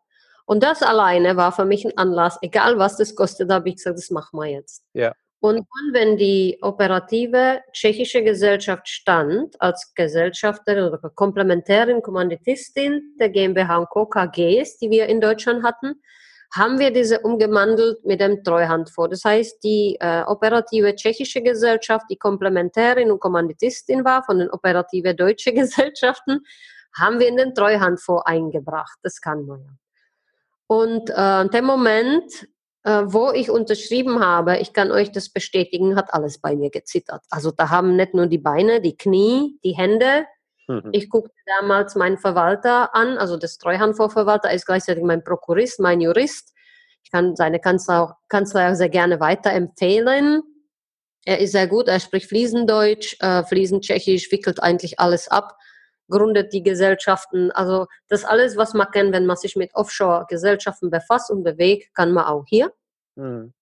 Und 0.46 0.62
das 0.62 0.82
alleine 0.82 1.36
war 1.36 1.52
für 1.52 1.64
mich 1.64 1.84
ein 1.84 1.96
Anlass, 1.96 2.38
egal 2.42 2.78
was 2.78 2.96
das 2.96 3.14
kostet, 3.14 3.50
habe 3.50 3.68
ich 3.68 3.76
gesagt, 3.76 3.98
das 3.98 4.10
machen 4.10 4.38
wir 4.38 4.46
jetzt. 4.46 4.84
Ja. 4.92 5.12
Und 5.40 5.56
dann, 5.56 5.92
wenn 5.92 6.16
die 6.16 6.58
operative 6.62 7.60
tschechische 7.72 8.22
Gesellschaft 8.22 8.88
stand, 8.88 9.60
als 9.60 9.92
Gesellschafterin 9.94 10.84
oder 10.84 10.98
Komplementärin, 11.14 12.00
Kommanditistin 12.00 13.14
der 13.20 13.28
GmbH 13.28 13.76
und 13.76 13.90
Co. 13.90 14.06
KGs, 14.06 14.78
die 14.78 14.88
wir 14.88 15.06
in 15.06 15.20
Deutschland 15.20 15.62
hatten, 15.62 16.00
haben 16.54 16.78
wir 16.78 16.92
diese 16.92 17.20
umgewandelt 17.20 18.04
mit 18.06 18.20
dem 18.22 18.42
Treuhandfonds. 18.42 19.10
Das 19.10 19.30
heißt, 19.30 19.62
die 19.62 19.98
äh, 20.00 20.22
operative 20.22 20.94
tschechische 20.94 21.42
Gesellschaft, 21.42 22.06
die 22.10 22.16
Komplementärin 22.16 23.10
und 23.10 23.20
Kommanditistin 23.20 24.04
war 24.04 24.22
von 24.22 24.38
den 24.38 24.50
operative 24.50 25.14
deutsche 25.14 25.52
Gesellschaften, 25.54 26.40
haben 26.96 27.18
wir 27.18 27.28
in 27.28 27.36
den 27.36 27.54
Treuhandfonds 27.54 28.24
eingebracht. 28.24 28.98
Das 29.02 29.20
kann 29.20 29.44
man 29.44 29.60
ja. 29.60 29.83
Und 30.66 31.10
äh, 31.10 31.48
der 31.48 31.62
Moment, 31.62 32.24
äh, 32.84 33.02
wo 33.06 33.30
ich 33.32 33.50
unterschrieben 33.50 34.20
habe, 34.20 34.58
ich 34.58 34.72
kann 34.72 34.90
euch 34.90 35.12
das 35.12 35.28
bestätigen, 35.28 35.96
hat 35.96 36.12
alles 36.14 36.38
bei 36.38 36.56
mir 36.56 36.70
gezittert. 36.70 37.22
Also 37.30 37.50
da 37.50 37.70
haben 37.70 37.96
nicht 37.96 38.14
nur 38.14 38.26
die 38.26 38.38
Beine, 38.38 38.80
die 38.80 38.96
Knie, 38.96 39.58
die 39.64 39.76
Hände. 39.76 40.26
Mhm. 40.68 40.90
Ich 40.92 41.10
guckte 41.10 41.34
damals 41.60 41.94
meinen 41.94 42.18
Verwalter 42.18 42.94
an, 42.94 43.18
also 43.18 43.36
das 43.36 43.58
Treuhandvorverwalter 43.58 44.52
ist 44.52 44.66
gleichzeitig 44.66 45.04
mein 45.04 45.24
Prokurist, 45.24 45.80
mein 45.80 46.00
Jurist. 46.00 46.52
Ich 47.02 47.10
kann 47.10 47.36
seine 47.36 47.60
Kanzler, 47.60 48.16
Kanzler 48.28 48.74
sehr 48.74 48.88
gerne 48.88 49.20
weiterempfehlen. 49.20 50.42
Er 51.26 51.38
ist 51.38 51.52
sehr 51.52 51.66
gut, 51.66 51.88
er 51.88 52.00
spricht 52.00 52.28
fließend 52.28 52.68
Deutsch, 52.68 53.16
äh, 53.20 53.44
fließend 53.44 53.84
Tschechisch, 53.84 54.30
wickelt 54.32 54.62
eigentlich 54.62 55.00
alles 55.00 55.28
ab 55.28 55.56
gründet 56.08 56.52
die 56.52 56.62
Gesellschaften. 56.62 57.50
Also 57.52 57.86
das 58.08 58.24
alles, 58.24 58.56
was 58.56 58.74
man 58.74 58.90
kennt, 58.90 59.12
wenn 59.12 59.26
man 59.26 59.36
sich 59.36 59.56
mit 59.56 59.74
Offshore-Gesellschaften 59.74 60.90
befasst 60.90 61.30
und 61.30 61.42
bewegt, 61.42 61.94
kann 61.94 62.12
man 62.12 62.24
auch 62.24 62.44
hier. 62.46 62.72
Mhm. 63.16 63.52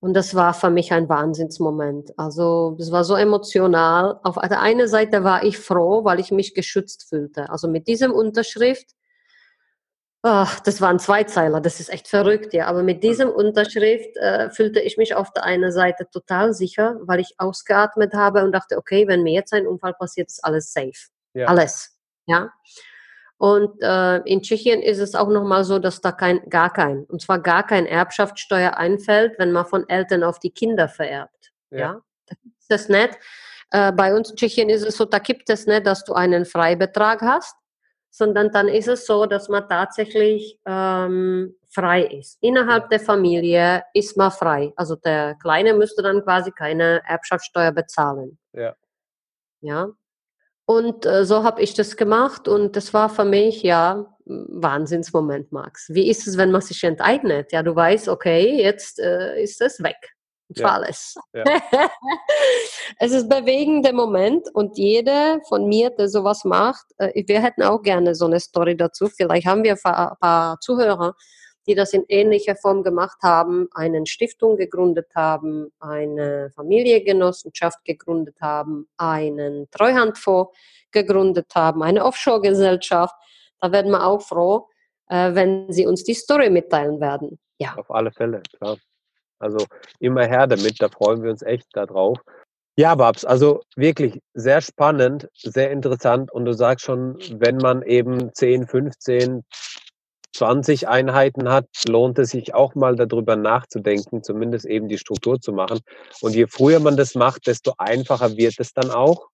Und 0.00 0.14
das 0.14 0.34
war 0.34 0.54
für 0.54 0.70
mich 0.70 0.92
ein 0.92 1.08
Wahnsinnsmoment. 1.08 2.16
Also 2.18 2.76
das 2.78 2.92
war 2.92 3.02
so 3.02 3.16
emotional. 3.16 4.20
Auf 4.22 4.36
der 4.36 4.60
einen 4.60 4.88
Seite 4.88 5.24
war 5.24 5.42
ich 5.42 5.58
froh, 5.58 6.04
weil 6.04 6.20
ich 6.20 6.30
mich 6.30 6.54
geschützt 6.54 7.08
fühlte. 7.08 7.50
Also 7.50 7.66
mit 7.66 7.88
diesem 7.88 8.12
Unterschrift, 8.12 8.90
ach, 10.22 10.60
das 10.60 10.80
waren 10.80 10.98
Zweizeiler, 10.98 11.60
das 11.60 11.80
ist 11.80 11.90
echt 11.90 12.08
verrückt, 12.08 12.52
ja. 12.52 12.66
Aber 12.66 12.82
mit 12.82 13.02
diesem 13.02 13.30
Unterschrift 13.30 14.16
äh, 14.16 14.50
fühlte 14.50 14.80
ich 14.80 14.96
mich 14.98 15.14
auf 15.14 15.32
der 15.32 15.44
einen 15.44 15.72
Seite 15.72 16.08
total 16.10 16.52
sicher, 16.52 16.96
weil 17.02 17.20
ich 17.20 17.34
ausgeatmet 17.38 18.14
habe 18.14 18.44
und 18.44 18.52
dachte, 18.52 18.76
okay, 18.76 19.08
wenn 19.08 19.22
mir 19.22 19.32
jetzt 19.32 19.52
ein 19.54 19.66
Unfall 19.66 19.94
passiert, 19.94 20.28
ist 20.28 20.44
alles 20.44 20.72
safe. 20.72 21.08
Ja. 21.36 21.48
Alles. 21.48 21.98
Ja. 22.26 22.50
Und 23.38 23.82
äh, 23.82 24.16
in 24.20 24.40
Tschechien 24.40 24.80
ist 24.80 24.98
es 24.98 25.14
auch 25.14 25.28
nochmal 25.28 25.64
so, 25.64 25.78
dass 25.78 26.00
da 26.00 26.12
kein, 26.12 26.40
gar 26.48 26.72
kein, 26.72 27.04
und 27.04 27.20
zwar 27.20 27.38
gar 27.38 27.66
kein 27.66 27.84
Erbschaftssteuer 27.84 28.78
einfällt, 28.78 29.38
wenn 29.38 29.52
man 29.52 29.66
von 29.66 29.86
Eltern 29.88 30.24
auf 30.24 30.38
die 30.38 30.50
Kinder 30.50 30.88
vererbt. 30.88 31.52
Ja, 31.70 31.78
ja? 31.78 32.00
das 32.26 32.38
ist 32.58 32.70
das 32.70 32.88
nicht. 32.88 33.18
Äh, 33.70 33.92
bei 33.92 34.14
uns 34.14 34.30
in 34.30 34.36
Tschechien 34.36 34.70
ist 34.70 34.82
es 34.82 34.96
so, 34.96 35.04
da 35.04 35.18
gibt 35.18 35.50
es 35.50 35.66
nicht, 35.66 35.86
dass 35.86 36.04
du 36.04 36.14
einen 36.14 36.46
Freibetrag 36.46 37.20
hast, 37.20 37.54
sondern 38.10 38.50
dann 38.50 38.68
ist 38.68 38.88
es 38.88 39.04
so, 39.04 39.26
dass 39.26 39.50
man 39.50 39.68
tatsächlich 39.68 40.58
ähm, 40.64 41.54
frei 41.68 42.04
ist. 42.04 42.38
Innerhalb 42.40 42.88
der 42.88 43.00
Familie 43.00 43.82
ist 43.92 44.16
man 44.16 44.30
frei. 44.30 44.72
Also 44.76 44.96
der 44.96 45.34
Kleine 45.34 45.74
müsste 45.74 46.02
dann 46.02 46.22
quasi 46.22 46.52
keine 46.52 47.02
Erbschaftssteuer 47.04 47.72
bezahlen. 47.72 48.38
Ja. 48.54 48.74
Ja. 49.60 49.88
Und 50.66 51.06
äh, 51.06 51.24
so 51.24 51.44
habe 51.44 51.62
ich 51.62 51.74
das 51.74 51.96
gemacht 51.96 52.48
und 52.48 52.74
das 52.74 52.92
war 52.92 53.08
für 53.08 53.24
mich 53.24 53.62
ja 53.62 54.04
Wahnsinnsmoment, 54.24 55.52
Max. 55.52 55.88
Wie 55.90 56.10
ist 56.10 56.26
es, 56.26 56.36
wenn 56.36 56.50
man 56.50 56.60
sich 56.60 56.82
enteignet? 56.82 57.52
Ja, 57.52 57.62
du 57.62 57.74
weißt, 57.74 58.08
okay, 58.08 58.60
jetzt 58.60 58.98
äh, 58.98 59.40
ist 59.40 59.60
es 59.62 59.80
weg. 59.80 59.96
Zwar 60.54 60.70
ja. 60.70 60.74
alles. 60.74 61.14
Ja. 61.32 61.44
es 62.98 63.12
ist 63.12 63.30
ein 63.30 63.44
bewegender 63.44 63.92
Moment 63.92 64.46
und 64.54 64.76
jeder 64.76 65.40
von 65.48 65.66
mir, 65.66 65.90
der 65.90 66.08
sowas 66.08 66.44
macht, 66.44 66.86
äh, 66.98 67.22
wir 67.26 67.42
hätten 67.42 67.62
auch 67.62 67.82
gerne 67.82 68.16
so 68.16 68.26
eine 68.26 68.40
Story 68.40 68.76
dazu. 68.76 69.08
Vielleicht 69.08 69.46
haben 69.46 69.62
wir 69.62 69.76
ein 69.84 70.16
paar 70.20 70.58
Zuhörer, 70.60 71.14
die 71.66 71.74
das 71.74 71.92
in 71.92 72.04
ähnlicher 72.08 72.56
Form 72.56 72.82
gemacht 72.82 73.18
haben, 73.22 73.68
eine 73.72 74.06
Stiftung 74.06 74.56
gegründet 74.56 75.08
haben, 75.14 75.72
eine 75.80 76.50
Familiengenossenschaft 76.54 77.84
gegründet 77.84 78.36
haben, 78.40 78.88
einen 78.96 79.68
Treuhandfonds 79.70 80.56
gegründet 80.92 81.52
haben, 81.54 81.82
eine 81.82 82.04
Offshore-Gesellschaft. 82.04 83.14
Da 83.60 83.72
werden 83.72 83.90
wir 83.90 84.06
auch 84.06 84.22
froh, 84.22 84.68
äh, 85.08 85.34
wenn 85.34 85.70
Sie 85.72 85.86
uns 85.86 86.04
die 86.04 86.14
Story 86.14 86.50
mitteilen 86.50 87.00
werden. 87.00 87.38
Ja. 87.58 87.74
Auf 87.76 87.90
alle 87.90 88.12
Fälle, 88.12 88.42
klar. 88.58 88.76
Also 89.38 89.66
immer 89.98 90.24
her 90.26 90.46
damit, 90.46 90.80
da 90.80 90.88
freuen 90.88 91.22
wir 91.22 91.30
uns 91.30 91.42
echt 91.42 91.66
darauf. 91.72 92.18
Ja, 92.78 92.94
Babs, 92.94 93.24
also 93.24 93.62
wirklich 93.74 94.20
sehr 94.34 94.60
spannend, 94.60 95.28
sehr 95.34 95.70
interessant. 95.70 96.30
Und 96.30 96.44
du 96.44 96.52
sagst 96.52 96.84
schon, 96.84 97.16
wenn 97.38 97.56
man 97.56 97.82
eben 97.82 98.34
10, 98.34 98.66
15, 98.66 99.44
20 100.36 100.88
Einheiten 100.88 101.48
hat, 101.48 101.68
lohnt 101.88 102.18
es 102.18 102.30
sich 102.30 102.54
auch 102.54 102.74
mal 102.74 102.96
darüber 102.96 103.36
nachzudenken, 103.36 104.22
zumindest 104.22 104.66
eben 104.66 104.88
die 104.88 104.98
Struktur 104.98 105.40
zu 105.40 105.52
machen. 105.52 105.80
Und 106.20 106.34
je 106.34 106.46
früher 106.46 106.80
man 106.80 106.96
das 106.96 107.14
macht, 107.14 107.46
desto 107.46 107.74
einfacher 107.78 108.36
wird 108.36 108.54
es 108.58 108.72
dann 108.72 108.90
auch. 108.90 109.28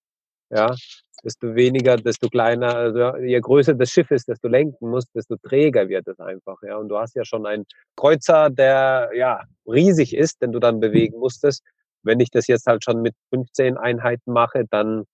Ja, 0.49 0.75
desto 1.23 1.55
weniger, 1.55 1.97
desto 1.97 2.29
kleiner, 2.29 2.75
also 2.75 3.17
je 3.17 3.39
größer 3.39 3.73
das 3.73 3.89
Schiff 3.89 4.11
ist, 4.11 4.27
desto 4.27 4.47
lenken 4.47 4.89
muss, 4.89 5.05
desto 5.13 5.35
träger 5.37 5.87
wird 5.89 6.07
es 6.07 6.19
einfach. 6.19 6.57
Ja, 6.61 6.77
und 6.77 6.89
du 6.89 6.97
hast 6.97 7.15
ja 7.15 7.25
schon 7.25 7.45
einen 7.45 7.65
Kreuzer, 7.95 8.49
der 8.49 9.09
ja 9.15 9.41
riesig 9.65 10.15
ist, 10.15 10.41
den 10.41 10.51
du 10.51 10.59
dann 10.59 10.79
bewegen 10.79 11.17
musstest. 11.17 11.63
Wenn 12.03 12.19
ich 12.19 12.29
das 12.29 12.47
jetzt 12.47 12.67
halt 12.67 12.83
schon 12.83 13.01
mit 13.01 13.15
15 13.33 13.77
Einheiten 13.77 14.31
mache, 14.31 14.65
dann 14.69 15.05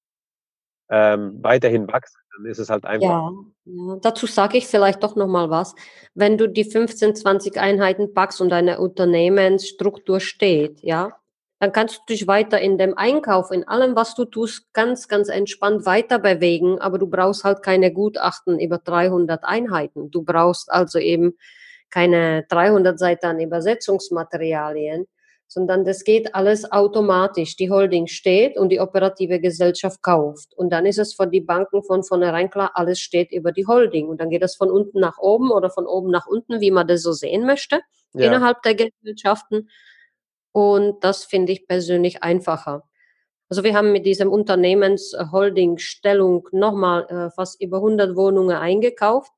ähm, 0.89 1.37
weiterhin 1.43 1.87
wachsen, 1.87 2.19
dann 2.39 2.49
ist 2.49 2.59
es 2.59 2.69
halt 2.69 2.85
einfach. 2.85 3.07
Ja, 3.07 3.31
ja. 3.65 3.97
dazu 4.01 4.25
sage 4.25 4.57
ich 4.57 4.67
vielleicht 4.67 5.03
doch 5.03 5.15
nochmal 5.15 5.49
was. 5.49 5.75
Wenn 6.13 6.37
du 6.37 6.47
die 6.47 6.63
15, 6.63 7.15
20 7.15 7.57
Einheiten 7.57 8.13
packst 8.13 8.41
und 8.41 8.49
deine 8.49 8.79
Unternehmensstruktur 8.79 10.19
steht, 10.19 10.81
ja, 10.81 11.15
dann 11.59 11.73
kannst 11.73 11.97
du 11.97 12.13
dich 12.13 12.27
weiter 12.27 12.61
in 12.61 12.77
dem 12.77 12.97
Einkauf, 12.97 13.51
in 13.51 13.67
allem, 13.67 13.95
was 13.95 14.15
du 14.15 14.23
tust, 14.23 14.71
ganz, 14.73 15.09
ganz 15.09 15.27
entspannt 15.27 15.85
weiter 15.85 16.17
bewegen, 16.17 16.79
aber 16.79 16.97
du 16.97 17.07
brauchst 17.07 17.43
halt 17.43 17.61
keine 17.63 17.91
Gutachten 17.91 18.59
über 18.59 18.77
300 18.77 19.43
Einheiten. 19.43 20.09
Du 20.09 20.23
brauchst 20.23 20.71
also 20.71 20.99
eben 20.99 21.33
keine 21.89 22.45
300 22.47 22.97
Seiten 22.97 23.41
Übersetzungsmaterialien 23.41 25.07
sondern 25.49 25.83
das 25.83 26.03
geht 26.03 26.35
alles 26.35 26.71
automatisch. 26.71 27.57
Die 27.57 27.71
Holding 27.71 28.05
steht 28.05 28.55
und 28.55 28.69
die 28.69 28.79
operative 28.79 29.39
Gesellschaft 29.39 30.03
kauft. 30.03 30.53
Und 30.55 30.71
dann 30.71 30.85
ist 30.85 30.99
es 30.99 31.15
für 31.15 31.25
die 31.25 31.41
Banken 31.41 31.81
von 31.83 32.03
vornherein 32.03 32.51
klar, 32.51 32.69
alles 32.75 32.99
steht 32.99 33.31
über 33.31 33.51
die 33.51 33.65
Holding. 33.65 34.07
Und 34.07 34.21
dann 34.21 34.29
geht 34.29 34.43
es 34.43 34.55
von 34.55 34.69
unten 34.69 34.99
nach 34.99 35.17
oben 35.17 35.49
oder 35.49 35.71
von 35.71 35.87
oben 35.87 36.11
nach 36.11 36.27
unten, 36.27 36.61
wie 36.61 36.69
man 36.69 36.87
das 36.87 37.01
so 37.01 37.13
sehen 37.13 37.47
möchte, 37.47 37.79
ja. 38.13 38.27
innerhalb 38.27 38.61
der 38.61 38.75
Gesellschaften. 38.75 39.69
Und 40.51 41.03
das 41.03 41.25
finde 41.25 41.51
ich 41.51 41.67
persönlich 41.67 42.21
einfacher. 42.21 42.83
Also 43.49 43.63
wir 43.63 43.73
haben 43.73 43.91
mit 43.91 44.05
diesem 44.05 44.31
Unternehmensholding-Stellung 44.31 46.47
nochmal 46.51 47.07
äh, 47.09 47.31
fast 47.31 47.59
über 47.59 47.77
100 47.77 48.15
Wohnungen 48.15 48.55
eingekauft 48.55 49.31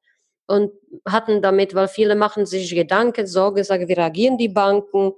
und 0.47 0.71
hatten 1.07 1.41
damit, 1.41 1.75
weil 1.75 1.87
viele 1.87 2.15
machen 2.15 2.45
sich 2.45 2.73
Gedanken, 2.73 3.27
Sorge, 3.27 3.63
sagen, 3.63 3.87
wie 3.87 3.93
reagieren 3.93 4.37
die 4.37 4.49
Banken? 4.49 5.13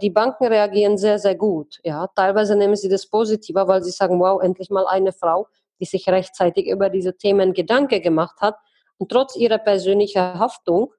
Die 0.00 0.10
Banken 0.10 0.46
reagieren 0.46 0.98
sehr, 0.98 1.18
sehr 1.18 1.34
gut. 1.34 1.78
Ja, 1.84 2.08
teilweise 2.14 2.56
nehmen 2.56 2.76
sie 2.76 2.88
das 2.88 3.06
positiver, 3.06 3.66
weil 3.68 3.82
sie 3.82 3.90
sagen, 3.90 4.18
wow, 4.20 4.42
endlich 4.42 4.70
mal 4.70 4.86
eine 4.86 5.12
Frau, 5.12 5.46
die 5.80 5.84
sich 5.84 6.08
rechtzeitig 6.08 6.66
über 6.66 6.90
diese 6.90 7.16
Themen 7.16 7.52
Gedanken 7.52 8.02
gemacht 8.02 8.40
hat. 8.40 8.56
Und 8.98 9.10
trotz 9.10 9.36
ihrer 9.36 9.58
persönlichen 9.58 10.20
Haftung 10.20 10.92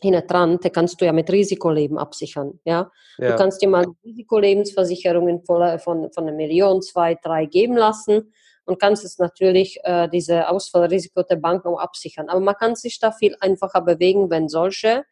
hinten 0.00 0.26
dran, 0.26 0.58
da 0.62 0.68
kannst 0.68 1.00
du 1.00 1.04
ja 1.04 1.12
mit 1.12 1.30
Risikoleben 1.30 1.98
absichern. 1.98 2.58
Ja? 2.64 2.90
ja. 3.18 3.30
Du 3.30 3.36
kannst 3.36 3.60
dir 3.60 3.68
mal 3.68 3.86
Risikolebensversicherungen 4.04 5.44
von, 5.44 5.78
von, 5.78 6.12
von 6.12 6.28
einer 6.28 6.36
Million, 6.36 6.80
zwei, 6.80 7.14
drei 7.16 7.46
geben 7.46 7.76
lassen 7.76 8.32
und 8.64 8.80
kannst 8.80 9.04
es 9.04 9.18
natürlich 9.18 9.78
äh, 9.82 10.08
diese 10.08 10.48
Ausfallrisiko 10.48 11.22
der 11.22 11.36
Bank 11.36 11.66
auch 11.66 11.78
absichern. 11.78 12.28
Aber 12.28 12.40
man 12.40 12.54
kann 12.54 12.76
sich 12.76 12.98
da 12.98 13.12
viel 13.12 13.36
einfacher 13.40 13.80
bewegen, 13.80 14.30
wenn 14.30 14.48
solche 14.48 15.04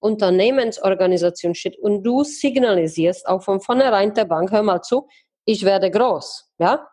Unternehmensorganisation 0.00 1.54
steht 1.54 1.78
und 1.78 2.02
du 2.02 2.24
signalisierst 2.24 3.26
auch 3.26 3.42
von 3.42 3.60
vornherein 3.60 4.14
der 4.14 4.24
Bank, 4.24 4.50
hör 4.50 4.62
mal 4.62 4.82
zu, 4.82 5.08
ich 5.44 5.64
werde 5.64 5.90
groß. 5.90 6.52
Ja? 6.58 6.88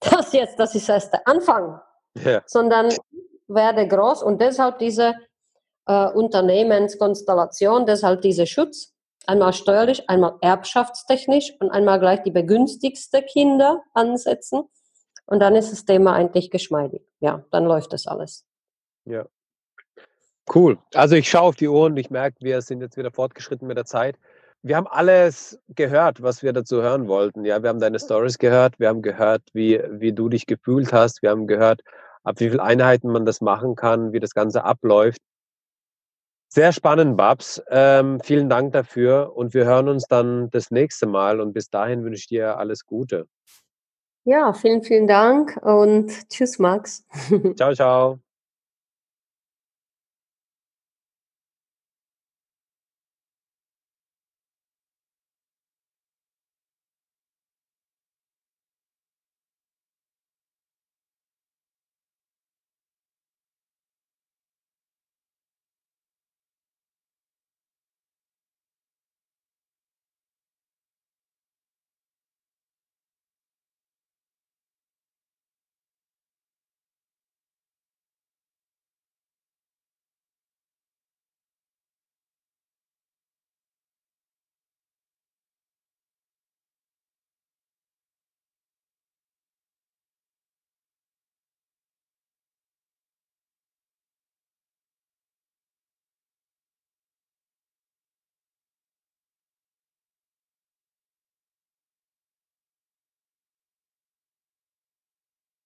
Das 0.00 0.32
jetzt, 0.32 0.58
das 0.58 0.74
ist 0.74 0.88
erst 0.88 1.12
der 1.12 1.26
Anfang. 1.26 1.80
Ja. 2.24 2.42
Sondern 2.46 2.92
werde 3.48 3.86
groß 3.86 4.22
und 4.22 4.40
deshalb 4.40 4.78
diese 4.78 5.14
äh, 5.86 6.08
Unternehmenskonstellation, 6.08 7.86
deshalb 7.86 8.22
dieser 8.22 8.46
Schutz, 8.46 8.92
einmal 9.26 9.52
steuerlich, 9.52 10.08
einmal 10.08 10.34
erbschaftstechnisch 10.40 11.54
und 11.60 11.70
einmal 11.70 12.00
gleich 12.00 12.22
die 12.22 12.30
begünstigste 12.30 13.22
Kinder 13.22 13.82
ansetzen. 13.94 14.64
Und 15.26 15.40
dann 15.40 15.54
ist 15.56 15.72
das 15.72 15.84
Thema 15.84 16.14
eigentlich 16.14 16.50
geschmeidig. 16.50 17.02
Ja, 17.20 17.44
dann 17.50 17.64
läuft 17.64 17.92
das 17.92 18.06
alles. 18.06 18.44
Ja. 19.04 19.26
Cool. 20.52 20.78
Also 20.94 21.14
ich 21.14 21.30
schaue 21.30 21.42
auf 21.42 21.56
die 21.56 21.68
Uhr 21.68 21.86
und 21.86 21.96
ich 21.96 22.10
merke, 22.10 22.36
wir 22.40 22.60
sind 22.62 22.80
jetzt 22.80 22.96
wieder 22.96 23.12
fortgeschritten 23.12 23.66
mit 23.66 23.76
der 23.76 23.84
Zeit. 23.84 24.18
Wir 24.62 24.76
haben 24.76 24.86
alles 24.86 25.58
gehört, 25.68 26.22
was 26.22 26.42
wir 26.42 26.52
dazu 26.52 26.82
hören 26.82 27.08
wollten. 27.08 27.44
Ja, 27.44 27.62
wir 27.62 27.68
haben 27.68 27.80
deine 27.80 27.98
Stories 27.98 28.38
gehört, 28.38 28.78
wir 28.78 28.88
haben 28.88 29.02
gehört, 29.02 29.42
wie, 29.52 29.80
wie 29.90 30.12
du 30.12 30.28
dich 30.28 30.46
gefühlt 30.46 30.92
hast, 30.92 31.22
wir 31.22 31.30
haben 31.30 31.46
gehört, 31.46 31.82
ab 32.22 32.38
wie 32.38 32.48
vielen 32.48 32.60
Einheiten 32.60 33.10
man 33.10 33.26
das 33.26 33.40
machen 33.40 33.74
kann, 33.74 34.12
wie 34.12 34.20
das 34.20 34.34
Ganze 34.34 34.64
abläuft. 34.64 35.20
Sehr 36.48 36.72
spannend, 36.72 37.16
Babs. 37.16 37.62
Ähm, 37.70 38.20
vielen 38.20 38.50
Dank 38.50 38.72
dafür 38.72 39.34
und 39.34 39.54
wir 39.54 39.64
hören 39.64 39.88
uns 39.88 40.04
dann 40.06 40.50
das 40.50 40.70
nächste 40.70 41.06
Mal 41.06 41.40
und 41.40 41.54
bis 41.54 41.70
dahin 41.70 42.04
wünsche 42.04 42.20
ich 42.20 42.26
dir 42.28 42.58
alles 42.58 42.84
Gute. 42.84 43.26
Ja, 44.24 44.52
vielen, 44.52 44.82
vielen 44.82 45.08
Dank 45.08 45.56
und 45.62 46.28
tschüss, 46.28 46.58
Max. 46.58 47.04
Ciao, 47.56 47.74
ciao. 47.74 48.31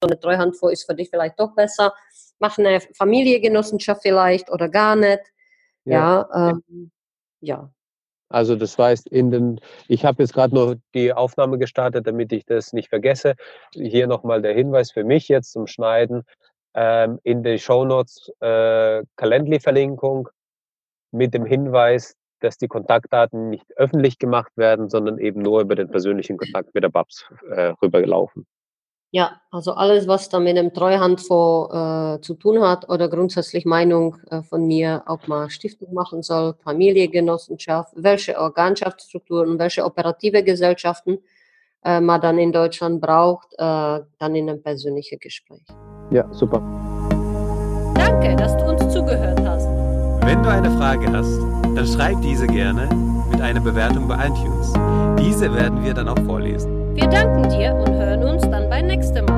So 0.01 0.09
eine 0.09 0.19
Treuhandfonds 0.19 0.73
ist 0.73 0.87
für 0.87 0.95
dich 0.95 1.11
vielleicht 1.11 1.39
doch 1.39 1.55
besser. 1.55 1.95
Mach 2.39 2.59
eine 2.59 2.81
Familiengenossenschaft 2.81 4.03
vielleicht 4.03 4.51
oder 4.51 4.69
gar 4.69 4.97
nicht. 4.97 5.23
Ja, 5.85 6.27
ja. 6.33 6.51
Ähm, 6.51 6.91
ja. 7.41 7.71
Also 8.29 8.57
das 8.57 8.77
heißt, 8.77 9.07
in 9.09 9.31
den, 9.31 9.61
ich 9.87 10.05
habe 10.05 10.23
jetzt 10.23 10.35
gerade 10.35 10.55
nur 10.55 10.77
die 10.95 11.13
Aufnahme 11.13 11.59
gestartet, 11.59 12.07
damit 12.07 12.33
ich 12.33 12.45
das 12.45 12.73
nicht 12.73 12.89
vergesse. 12.89 13.35
Hier 13.73 14.07
nochmal 14.09 14.43
der 14.43 14.53
Hinweis 14.53 14.91
für 14.91 15.05
mich 15.05 15.29
jetzt 15.29 15.53
zum 15.53 15.67
Schneiden. 15.67 16.25
Ähm, 16.75 17.19
in 17.23 17.43
den 17.43 17.59
Shownotes 17.59 18.31
äh, 18.41 19.03
Calendly-Verlinkung 19.17 20.29
mit 21.13 21.33
dem 21.33 21.47
Hinweis, 21.47 22.17
dass 22.41 22.59
die 22.59 22.69
Kontaktdaten 22.69 23.49
nicht 23.49 23.65
öffentlich 23.77 24.19
gemacht 24.19 24.53
werden, 24.57 24.91
sondern 24.91 25.19
eben 25.19 25.41
nur 25.41 25.63
über 25.63 25.75
den 25.75 25.89
persönlichen 25.89 26.37
Kontakt 26.37 26.75
mit 26.75 26.85
der 26.85 26.91
Babs 26.91 27.25
äh, 27.49 27.73
rübergelaufen. 27.81 28.47
Ja, 29.17 29.41
also 29.51 29.73
alles, 29.73 30.07
was 30.07 30.29
da 30.29 30.39
mit 30.39 30.59
dem 30.59 30.75
Treuhandfonds 30.75 31.73
äh, 31.73 32.21
zu 32.21 32.35
tun 32.35 32.61
hat 32.61 32.87
oder 32.91 33.09
grundsätzlich 33.09 33.65
Meinung 33.65 34.17
äh, 34.31 34.43
von 34.43 34.67
mir, 34.67 35.05
ob 35.07 35.27
man 35.27 35.49
Stiftung 35.49 35.95
machen 35.95 36.23
soll, 36.23 36.53
Familiengenossenschaft, 36.63 37.95
welche 37.97 38.39
Organschaftsstrukturen, 38.39 39.59
welche 39.59 39.87
operative 39.87 40.43
Gesellschaften 40.43 41.17
äh, 41.83 41.99
man 41.99 42.21
dann 42.21 42.37
in 42.37 42.53
Deutschland 42.53 43.01
braucht, 43.01 43.55
äh, 43.55 43.57
dann 44.19 44.35
in 44.35 44.51
einem 44.51 44.63
persönlichen 44.63 45.19
Gespräch. 45.19 45.65
Ja, 46.11 46.31
super. 46.35 46.61
Danke, 47.95 48.37
dass 48.37 48.55
du 48.59 48.65
uns 48.67 48.93
zugehört 48.93 49.41
hast. 49.47 49.67
Wenn 50.27 50.43
du 50.43 50.51
eine 50.51 50.71
Frage 50.73 51.11
hast, 51.11 51.41
dann 51.75 51.87
schreib 51.87 52.21
diese 52.21 52.47
gerne 52.47 52.87
mit 53.31 53.41
einer 53.41 53.61
Bewertung 53.61 54.09
bei 54.09 54.27
iTunes. 54.27 54.75
Diese 55.19 55.55
werden 55.55 55.83
wir 55.83 55.95
dann 55.95 56.11
auch 56.11 56.23
vorlesen. 56.27 56.95
Wir 56.95 57.09
danken 57.09 57.49
dir 57.49 57.75
und 57.75 57.96
hören 58.77 58.91
uns 58.91 59.13
dann 59.13 59.25
beim 59.25 59.25
nächsten 59.25 59.25
Mal. 59.25 59.36